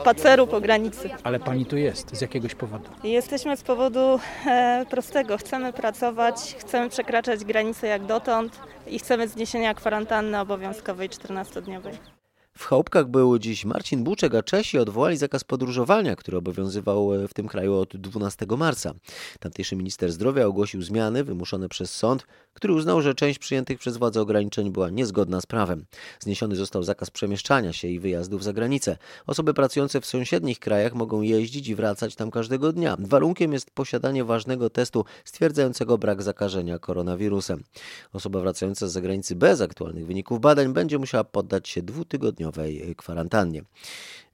spaceru 0.00 0.46
po 0.46 0.60
granicy. 0.60 1.10
Ale 1.22 1.40
pani 1.40 1.66
tu 1.66 1.76
jest, 1.76 2.16
z 2.16 2.20
jakiegoś 2.20 2.54
powodu? 2.54 2.84
Jesteśmy 3.04 3.56
z 3.56 3.62
powodu 3.62 4.20
e, 4.46 4.86
prostego. 4.90 5.38
Chcemy 5.38 5.72
pracować, 5.72 6.56
chcemy 6.58 6.90
przekraczać 6.90 7.44
granice 7.44 7.86
jak 7.86 8.06
dotąd 8.06 8.60
i 8.86 8.98
chcemy 8.98 9.28
zniesienia 9.28 9.74
kwarantanny 9.74 10.40
obowiązkowej 10.40 11.08
14-dniowej. 11.08 12.13
W 12.58 12.66
Chałupkach 12.66 13.08
był 13.08 13.38
dziś 13.38 13.64
Marcin 13.64 14.04
Buczek, 14.04 14.34
a 14.34 14.42
Czesi 14.42 14.78
odwołali 14.78 15.16
zakaz 15.16 15.44
podróżowania, 15.44 16.16
który 16.16 16.36
obowiązywał 16.36 17.14
e, 17.14 17.28
w 17.28 17.34
tym 17.34 17.48
kraju 17.48 17.74
od 17.74 17.96
12 17.96 18.46
marca. 18.58 18.94
Tamtejszy 19.40 19.76
minister 19.76 20.12
zdrowia 20.12 20.46
ogłosił 20.46 20.82
zmiany 20.82 21.24
wymuszone 21.24 21.68
przez 21.68 21.94
sąd, 21.94 22.26
który 22.54 22.74
uznał, 22.74 23.02
że 23.02 23.14
część 23.14 23.38
przyjętych 23.38 23.78
przez 23.78 23.96
władze 23.96 24.20
ograniczeń 24.20 24.70
była 24.70 24.90
niezgodna 24.90 25.40
z 25.40 25.46
prawem. 25.46 25.84
Zniesiony 26.20 26.56
został 26.56 26.82
zakaz 26.82 27.10
przemieszczania 27.10 27.72
się 27.72 27.88
i 27.88 28.00
wyjazdów 28.00 28.44
za 28.44 28.52
granicę. 28.52 28.96
Osoby 29.26 29.54
pracujące 29.54 30.00
w 30.00 30.06
sąsiednich 30.06 30.58
krajach 30.58 30.94
mogą 30.94 31.22
jeździć 31.22 31.68
i 31.68 31.74
wracać 31.74 32.14
tam 32.14 32.30
każdego 32.30 32.72
dnia. 32.72 32.96
Warunkiem 32.98 33.52
jest 33.52 33.70
posiadanie 33.70 34.24
ważnego 34.24 34.70
testu 34.70 35.04
stwierdzającego 35.24 35.98
brak 35.98 36.22
zakażenia 36.22 36.78
koronawirusem. 36.78 37.64
Osoba 38.12 38.40
wracająca 38.40 38.88
z 38.88 38.92
zagranicy 38.92 39.36
bez 39.36 39.60
aktualnych 39.60 40.06
wyników 40.06 40.40
badań 40.40 40.72
będzie 40.72 40.98
musiała 40.98 41.24
poddać 41.24 41.68
się 41.68 41.82
dwutygodniowej 41.82 42.43
tygodniowej 42.52 42.94
kwarantannie. 42.96 43.62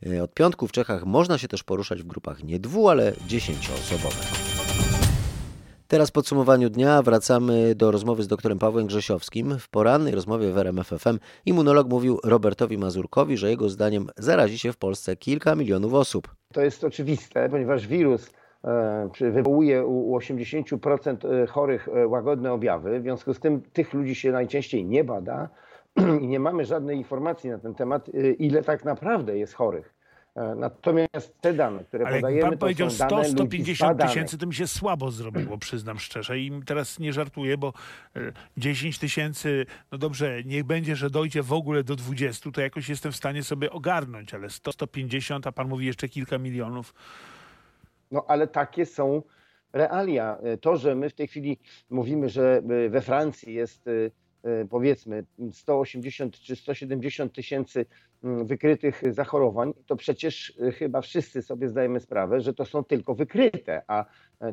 E, 0.06 0.22
od 0.22 0.34
piątku 0.34 0.66
w 0.66 0.72
Czechach 0.72 1.06
można 1.06 1.38
się 1.38 1.48
też 1.48 1.62
poruszać 1.62 2.02
w 2.02 2.06
grupach 2.06 2.44
nie 2.44 2.58
dwu, 2.58 2.88
ale 2.88 3.12
dziesięcioosobowe. 3.26 4.24
Teraz 5.88 6.08
w 6.08 6.12
podsumowaniu 6.12 6.70
dnia 6.70 7.02
wracamy 7.02 7.74
do 7.74 7.90
rozmowy 7.90 8.22
z 8.22 8.28
doktorem 8.28 8.58
Pawłem 8.58 8.86
Grzesiowskim. 8.86 9.58
W 9.58 9.68
porannej 9.68 10.14
rozmowie 10.14 10.52
w 10.52 10.58
RMF 10.58 10.88
FM 10.88 11.18
immunolog 11.46 11.88
mówił 11.88 12.18
Robertowi 12.24 12.78
Mazurkowi, 12.78 13.36
że 13.36 13.50
jego 13.50 13.68
zdaniem 13.68 14.06
zarazi 14.16 14.58
się 14.58 14.72
w 14.72 14.76
Polsce 14.76 15.16
kilka 15.16 15.54
milionów 15.54 15.94
osób. 15.94 16.28
To 16.52 16.60
jest 16.60 16.84
oczywiste, 16.84 17.48
ponieważ 17.48 17.86
wirus 17.86 18.32
e, 18.64 19.30
wywołuje 19.32 19.86
u 19.86 20.18
80% 20.18 21.48
chorych 21.48 21.88
e, 21.88 22.06
łagodne 22.06 22.52
objawy. 22.52 23.00
W 23.00 23.02
związku 23.02 23.34
z 23.34 23.40
tym 23.40 23.62
tych 23.72 23.94
ludzi 23.94 24.14
się 24.14 24.32
najczęściej 24.32 24.84
nie 24.84 25.04
bada 25.04 25.48
i 26.22 26.26
nie 26.26 26.40
mamy 26.40 26.64
żadnej 26.64 26.96
informacji 26.96 27.50
na 27.50 27.58
ten 27.58 27.74
temat, 27.74 28.08
e, 28.08 28.30
ile 28.30 28.62
tak 28.62 28.84
naprawdę 28.84 29.38
jest 29.38 29.54
chorych. 29.54 29.94
Natomiast 30.56 31.40
te 31.40 31.52
dane, 31.52 31.84
które 31.84 32.06
Ale 32.06 32.16
podajemy, 32.16 32.42
pan 32.42 32.52
to 32.52 32.58
powiedział 32.58 32.90
są 32.90 33.08
dane 33.08 33.22
100-150 33.22 34.06
tysięcy, 34.06 34.38
to 34.38 34.46
mi 34.46 34.54
się 34.54 34.66
słabo 34.66 35.10
zrobiło, 35.10 35.58
przyznam 35.58 35.98
szczerze. 35.98 36.38
I 36.38 36.62
teraz 36.66 36.98
nie 36.98 37.12
żartuję, 37.12 37.58
bo 37.58 37.72
10 38.56 38.98
tysięcy, 38.98 39.66
no 39.92 39.98
dobrze, 39.98 40.44
niech 40.44 40.64
będzie, 40.64 40.96
że 40.96 41.10
dojdzie 41.10 41.42
w 41.42 41.52
ogóle 41.52 41.84
do 41.84 41.96
20, 41.96 42.50
to 42.50 42.60
jakoś 42.60 42.88
jestem 42.88 43.12
w 43.12 43.16
stanie 43.16 43.42
sobie 43.42 43.70
ogarnąć, 43.70 44.34
ale 44.34 44.48
100-150, 44.48 45.40
a 45.44 45.52
pan 45.52 45.68
mówi 45.68 45.86
jeszcze 45.86 46.08
kilka 46.08 46.38
milionów. 46.38 46.94
No 48.10 48.24
ale 48.28 48.46
takie 48.46 48.86
są 48.86 49.22
realia. 49.72 50.38
To, 50.60 50.76
że 50.76 50.94
my 50.94 51.10
w 51.10 51.14
tej 51.14 51.28
chwili 51.28 51.58
mówimy, 51.90 52.28
że 52.28 52.62
we 52.90 53.00
Francji 53.00 53.54
jest 53.54 53.88
powiedzmy 54.70 55.24
180 55.52 56.38
czy 56.40 56.56
170 56.56 57.32
tysięcy 57.32 57.86
wykrytych 58.22 59.02
zachorowań, 59.10 59.72
to 59.86 59.96
przecież 59.96 60.58
chyba 60.74 61.00
wszyscy 61.00 61.42
sobie 61.42 61.68
zdajemy 61.68 62.00
sprawę, 62.00 62.40
że 62.40 62.54
to 62.54 62.64
są 62.64 62.84
tylko 62.84 63.14
wykryte, 63.14 63.82
a 63.86 64.04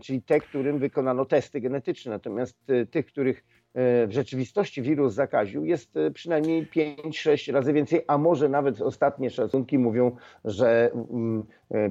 czyli 0.01 0.21
te, 0.21 0.39
którym 0.39 0.79
wykonano 0.79 1.25
testy 1.25 1.61
genetyczne. 1.61 2.11
Natomiast 2.11 2.57
tych, 2.91 3.05
których 3.05 3.43
w 3.75 4.09
rzeczywistości 4.09 4.81
wirus 4.81 5.13
zakaził, 5.13 5.65
jest 5.65 5.93
przynajmniej 6.13 6.67
5-6 6.67 7.53
razy 7.53 7.73
więcej, 7.73 8.01
a 8.07 8.17
może 8.17 8.49
nawet 8.49 8.81
ostatnie 8.81 9.29
szacunki 9.29 9.77
mówią, 9.77 10.15
że 10.45 10.91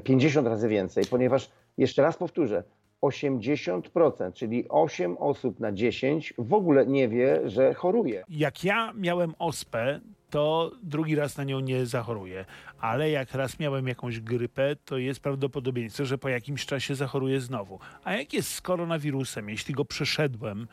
50 0.04 0.48
razy 0.48 0.68
więcej, 0.68 1.04
ponieważ 1.10 1.50
jeszcze 1.78 2.02
raz 2.02 2.16
powtórzę, 2.16 2.62
80%, 3.06 4.32
czyli 4.32 4.68
8 4.68 5.16
osób 5.18 5.60
na 5.60 5.72
10 5.72 6.34
w 6.38 6.54
ogóle 6.54 6.86
nie 6.86 7.08
wie, 7.08 7.40
że 7.44 7.74
choruje. 7.74 8.24
Jak 8.28 8.64
ja 8.64 8.92
miałem 8.96 9.34
ospę, 9.38 10.00
to 10.30 10.70
drugi 10.82 11.14
raz 11.14 11.36
na 11.36 11.44
nią 11.44 11.60
nie 11.60 11.86
zachoruję. 11.86 12.44
Ale 12.80 13.10
jak 13.10 13.34
raz 13.34 13.58
miałem 13.58 13.88
jakąś 13.88 14.20
grypę, 14.20 14.76
to 14.84 14.98
jest 14.98 15.20
prawdopodobieństwo, 15.20 16.04
że 16.04 16.18
po 16.18 16.28
jakimś 16.28 16.66
czasie 16.66 16.94
zachoruję 16.94 17.40
znowu. 17.40 17.78
A 18.04 18.12
jak 18.12 18.32
jest 18.32 18.54
z 18.54 18.60
koronawirusem? 18.60 19.48
Jeśli 19.48 19.74
go 19.74 19.84
przeszedłem, 19.84 20.68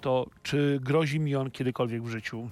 to 0.00 0.26
czy 0.42 0.80
grozi 0.82 1.20
mi 1.20 1.36
on 1.36 1.50
kiedykolwiek 1.50 2.02
w 2.02 2.08
życiu? 2.08 2.50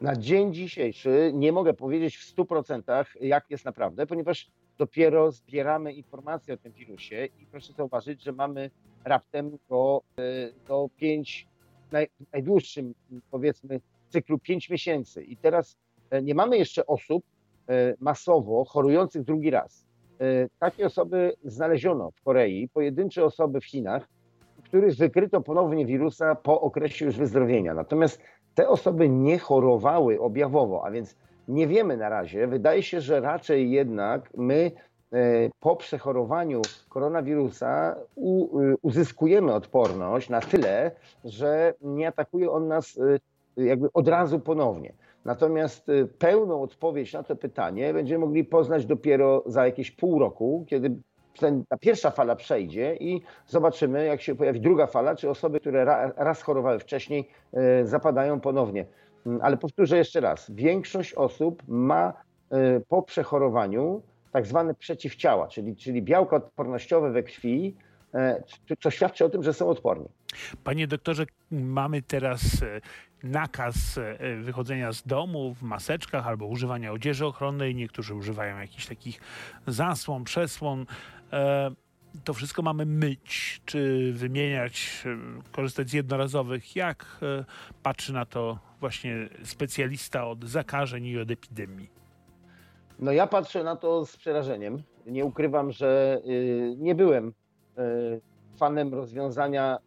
Na 0.00 0.16
dzień 0.16 0.54
dzisiejszy 0.54 1.30
nie 1.34 1.52
mogę 1.52 1.74
powiedzieć 1.74 2.16
w 2.16 2.36
100% 2.36 3.04
jak 3.20 3.50
jest 3.50 3.64
naprawdę, 3.64 4.06
ponieważ 4.06 4.50
dopiero 4.78 5.30
zbieramy 5.30 5.92
informacje 5.92 6.54
o 6.54 6.56
tym 6.56 6.72
wirusie 6.72 7.28
i 7.40 7.46
proszę 7.46 7.72
zauważyć, 7.72 8.22
że 8.22 8.32
mamy 8.32 8.70
raptem 9.04 9.58
do, 9.68 10.02
do 10.68 10.88
5, 10.96 11.46
naj, 11.92 12.08
najdłuższym 12.32 12.94
powiedzmy 13.30 13.80
cyklu 14.08 14.38
5 14.38 14.70
miesięcy 14.70 15.24
i 15.24 15.36
teraz 15.36 15.76
nie 16.22 16.34
mamy 16.34 16.58
jeszcze 16.58 16.86
osób 16.86 17.24
masowo 18.00 18.64
chorujących 18.64 19.22
drugi 19.22 19.50
raz. 19.50 19.86
Takie 20.58 20.86
osoby 20.86 21.32
znaleziono 21.44 22.10
w 22.10 22.22
Korei, 22.22 22.68
pojedyncze 22.68 23.24
osoby 23.24 23.60
w 23.60 23.64
Chinach, 23.64 24.08
których 24.64 24.96
wykryto 24.96 25.40
ponownie 25.40 25.86
wirusa 25.86 26.34
po 26.34 26.60
okresie 26.60 27.04
już 27.04 27.16
wyzdrowienia. 27.16 27.74
Natomiast 27.74 28.22
te 28.54 28.68
osoby 28.68 29.08
nie 29.08 29.38
chorowały 29.38 30.20
objawowo, 30.20 30.84
a 30.84 30.90
więc 30.90 31.16
nie 31.52 31.66
wiemy 31.66 31.96
na 31.96 32.08
razie. 32.08 32.46
Wydaje 32.46 32.82
się, 32.82 33.00
że 33.00 33.20
raczej 33.20 33.70
jednak 33.70 34.30
my 34.36 34.70
po 35.60 35.76
przechorowaniu 35.76 36.62
koronawirusa 36.88 37.96
uzyskujemy 38.82 39.54
odporność 39.54 40.28
na 40.28 40.40
tyle, 40.40 40.90
że 41.24 41.74
nie 41.80 42.08
atakuje 42.08 42.50
on 42.50 42.68
nas 42.68 43.00
jakby 43.56 43.88
od 43.94 44.08
razu 44.08 44.40
ponownie. 44.40 44.92
Natomiast 45.24 45.86
pełną 46.18 46.62
odpowiedź 46.62 47.12
na 47.12 47.22
to 47.22 47.36
pytanie 47.36 47.94
będziemy 47.94 48.26
mogli 48.26 48.44
poznać 48.44 48.86
dopiero 48.86 49.42
za 49.46 49.66
jakieś 49.66 49.90
pół 49.90 50.18
roku, 50.18 50.64
kiedy 50.68 50.96
ta 51.68 51.76
pierwsza 51.76 52.10
fala 52.10 52.36
przejdzie 52.36 52.96
i 53.00 53.22
zobaczymy, 53.46 54.04
jak 54.04 54.20
się 54.20 54.34
pojawi 54.34 54.60
druga 54.60 54.86
fala, 54.86 55.16
czy 55.16 55.30
osoby, 55.30 55.60
które 55.60 55.84
raz 56.16 56.42
chorowały 56.42 56.78
wcześniej, 56.78 57.28
zapadają 57.84 58.40
ponownie. 58.40 58.86
Ale 59.42 59.56
powtórzę 59.56 59.96
jeszcze 59.96 60.20
raz, 60.20 60.50
większość 60.50 61.14
osób 61.14 61.62
ma 61.68 62.12
po 62.88 63.02
przechorowaniu 63.02 64.02
tak 64.32 64.46
zwane 64.46 64.74
przeciwciała, 64.74 65.48
czyli, 65.48 65.76
czyli 65.76 66.02
białka 66.02 66.36
odpornościowe 66.36 67.10
we 67.10 67.22
krwi, 67.22 67.76
co 68.80 68.90
świadczy 68.90 69.24
o 69.24 69.28
tym, 69.28 69.42
że 69.42 69.54
są 69.54 69.68
odporni. 69.68 70.08
Panie 70.64 70.86
doktorze, 70.86 71.24
mamy 71.50 72.02
teraz 72.02 72.42
nakaz 73.22 74.00
wychodzenia 74.40 74.92
z 74.92 75.02
domu 75.02 75.54
w 75.54 75.62
maseczkach 75.62 76.26
albo 76.26 76.46
używania 76.46 76.92
odzieży 76.92 77.26
ochronnej. 77.26 77.74
Niektórzy 77.74 78.14
używają 78.14 78.58
jakichś 78.58 78.86
takich 78.86 79.20
zasłon, 79.66 80.24
przesłon. 80.24 80.86
To 82.24 82.34
wszystko 82.34 82.62
mamy 82.62 82.86
myć, 82.86 83.60
czy 83.64 84.12
wymieniać, 84.12 85.04
korzystać 85.52 85.90
z 85.90 85.92
jednorazowych. 85.92 86.76
Jak 86.76 87.20
patrzy 87.82 88.12
na 88.12 88.26
to 88.26 88.58
właśnie 88.80 89.28
specjalista 89.44 90.26
od 90.26 90.44
zakażeń 90.44 91.06
i 91.06 91.18
od 91.18 91.30
epidemii? 91.30 91.90
No 92.98 93.12
ja 93.12 93.26
patrzę 93.26 93.64
na 93.64 93.76
to 93.76 94.06
z 94.06 94.16
przerażeniem. 94.16 94.82
Nie 95.06 95.24
ukrywam, 95.24 95.72
że 95.72 96.20
nie 96.76 96.94
byłem 96.94 97.32
fanem 98.56 98.94
rozwiązania 98.94 99.78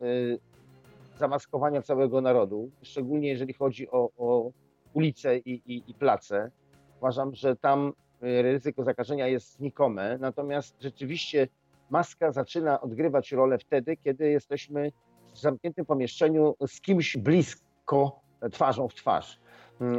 zamaskowania 1.18 1.82
całego 1.82 2.22
narodu, 2.22 2.70
szczególnie 2.82 3.28
jeżeli 3.28 3.54
chodzi 3.54 3.90
o, 3.92 4.10
o 4.18 4.52
ulice 4.94 5.38
i, 5.38 5.62
i, 5.66 5.84
i 5.88 5.94
place. 5.94 6.52
Uważam, 6.98 7.36
że 7.36 7.56
tam 7.56 7.94
ryzyko 8.22 8.84
zakażenia 8.84 9.28
jest 9.28 9.56
znikome, 9.58 10.18
natomiast 10.18 10.82
rzeczywiście 10.82 11.48
maska 11.90 12.32
zaczyna 12.32 12.82
odgrywać 12.82 13.32
rolę 13.32 13.58
wtedy, 13.58 13.98
kiedy 13.98 14.30
jesteśmy 14.30 14.92
w 15.34 15.38
zamkniętym 15.40 15.86
pomieszczeniu 15.86 16.56
z 16.68 16.82
kimś 16.82 17.18
blisko, 17.18 18.20
twarzą 18.52 18.88
w 18.88 18.94
twarz. 18.94 19.40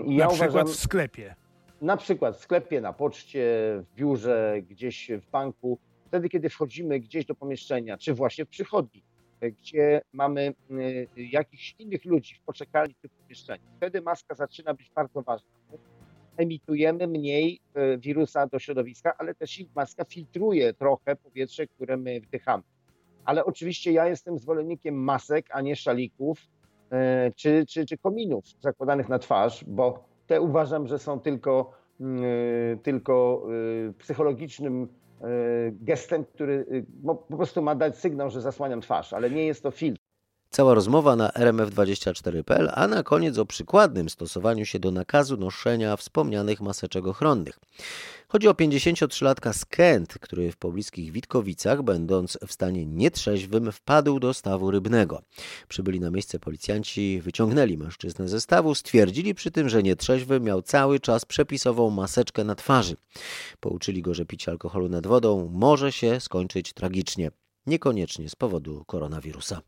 I 0.04 0.16
na 0.16 0.24
ja 0.24 0.28
przykład 0.28 0.50
uważam, 0.50 0.68
w 0.68 0.76
sklepie. 0.76 1.34
Na 1.80 1.96
przykład 1.96 2.36
w 2.36 2.40
sklepie, 2.40 2.80
na 2.80 2.92
poczcie, 2.92 3.44
w 3.82 3.94
biurze, 3.94 4.62
gdzieś 4.62 5.10
w 5.10 5.30
banku. 5.30 5.78
Wtedy, 6.06 6.28
kiedy 6.28 6.48
wchodzimy 6.48 7.00
gdzieś 7.00 7.26
do 7.26 7.34
pomieszczenia, 7.34 7.98
czy 7.98 8.14
właśnie 8.14 8.44
w 8.44 8.48
przychodni, 8.48 9.02
gdzie 9.42 10.00
mamy 10.12 10.54
jakichś 11.16 11.74
innych 11.78 12.04
ludzi 12.04 12.34
w 12.34 12.40
poczekalni 12.40 12.94
w 12.94 13.00
tym 13.00 13.10
pomieszczeniu. 13.22 13.64
Wtedy 13.76 14.02
maska 14.02 14.34
zaczyna 14.34 14.74
być 14.74 14.90
bardzo 14.90 15.22
ważna. 15.22 15.48
Emitujemy 16.36 17.06
mniej 17.06 17.60
wirusa 17.98 18.46
do 18.46 18.58
środowiska, 18.58 19.14
ale 19.18 19.34
też 19.34 19.60
i 19.60 19.68
maska 19.74 20.04
filtruje 20.04 20.74
trochę 20.74 21.16
powietrze, 21.16 21.66
które 21.66 21.96
my 21.96 22.20
wdychamy. 22.20 22.62
Ale 23.24 23.44
oczywiście 23.44 23.92
ja 23.92 24.08
jestem 24.08 24.38
zwolennikiem 24.38 24.94
masek, 24.94 25.46
a 25.50 25.60
nie 25.60 25.76
szalików 25.76 26.46
czy, 27.36 27.64
czy, 27.68 27.86
czy 27.86 27.98
kominów 27.98 28.44
zakładanych 28.60 29.08
na 29.08 29.18
twarz, 29.18 29.64
bo 29.64 30.04
te 30.26 30.40
uważam, 30.40 30.86
że 30.86 30.98
są 30.98 31.20
tylko, 31.20 31.72
tylko 32.82 33.46
psychologicznym 33.98 34.88
gestem, 35.70 36.24
który 36.24 36.84
po 37.06 37.36
prostu 37.36 37.62
ma 37.62 37.74
dać 37.74 37.96
sygnał, 37.96 38.30
że 38.30 38.40
zasłaniam 38.40 38.80
twarz, 38.80 39.12
ale 39.12 39.30
nie 39.30 39.46
jest 39.46 39.62
to 39.62 39.70
filtr. 39.70 40.05
Cała 40.56 40.74
rozmowa 40.74 41.16
na 41.16 41.28
rmf24.pl, 41.28 42.70
a 42.74 42.88
na 42.88 43.02
koniec 43.02 43.38
o 43.38 43.46
przykładnym 43.46 44.08
stosowaniu 44.08 44.66
się 44.66 44.78
do 44.78 44.90
nakazu 44.90 45.36
noszenia 45.36 45.96
wspomnianych 45.96 46.60
maseczek 46.60 47.06
ochronnych. 47.06 47.58
Chodzi 48.28 48.48
o 48.48 48.52
53-latka 48.52 49.52
z 49.52 49.64
Kent, 49.64 50.14
który 50.20 50.52
w 50.52 50.56
pobliskich 50.56 51.12
Witkowicach, 51.12 51.82
będąc 51.82 52.38
w 52.46 52.52
stanie 52.52 52.86
nietrzeźwym, 52.86 53.72
wpadł 53.72 54.20
do 54.20 54.34
stawu 54.34 54.70
rybnego. 54.70 55.22
Przybyli 55.68 56.00
na 56.00 56.10
miejsce 56.10 56.38
policjanci, 56.38 57.20
wyciągnęli 57.20 57.78
mężczyznę 57.78 58.28
ze 58.28 58.40
stawu, 58.40 58.74
stwierdzili 58.74 59.34
przy 59.34 59.50
tym, 59.50 59.68
że 59.68 59.82
nietrzeźwy 59.82 60.40
miał 60.40 60.62
cały 60.62 61.00
czas 61.00 61.24
przepisową 61.24 61.90
maseczkę 61.90 62.44
na 62.44 62.54
twarzy. 62.54 62.96
Pouczyli 63.60 64.02
go, 64.02 64.14
że 64.14 64.24
picie 64.24 64.50
alkoholu 64.50 64.88
nad 64.88 65.06
wodą 65.06 65.50
może 65.52 65.92
się 65.92 66.20
skończyć 66.20 66.72
tragicznie, 66.72 67.30
niekoniecznie 67.66 68.28
z 68.28 68.34
powodu 68.34 68.84
koronawirusa. 68.86 69.60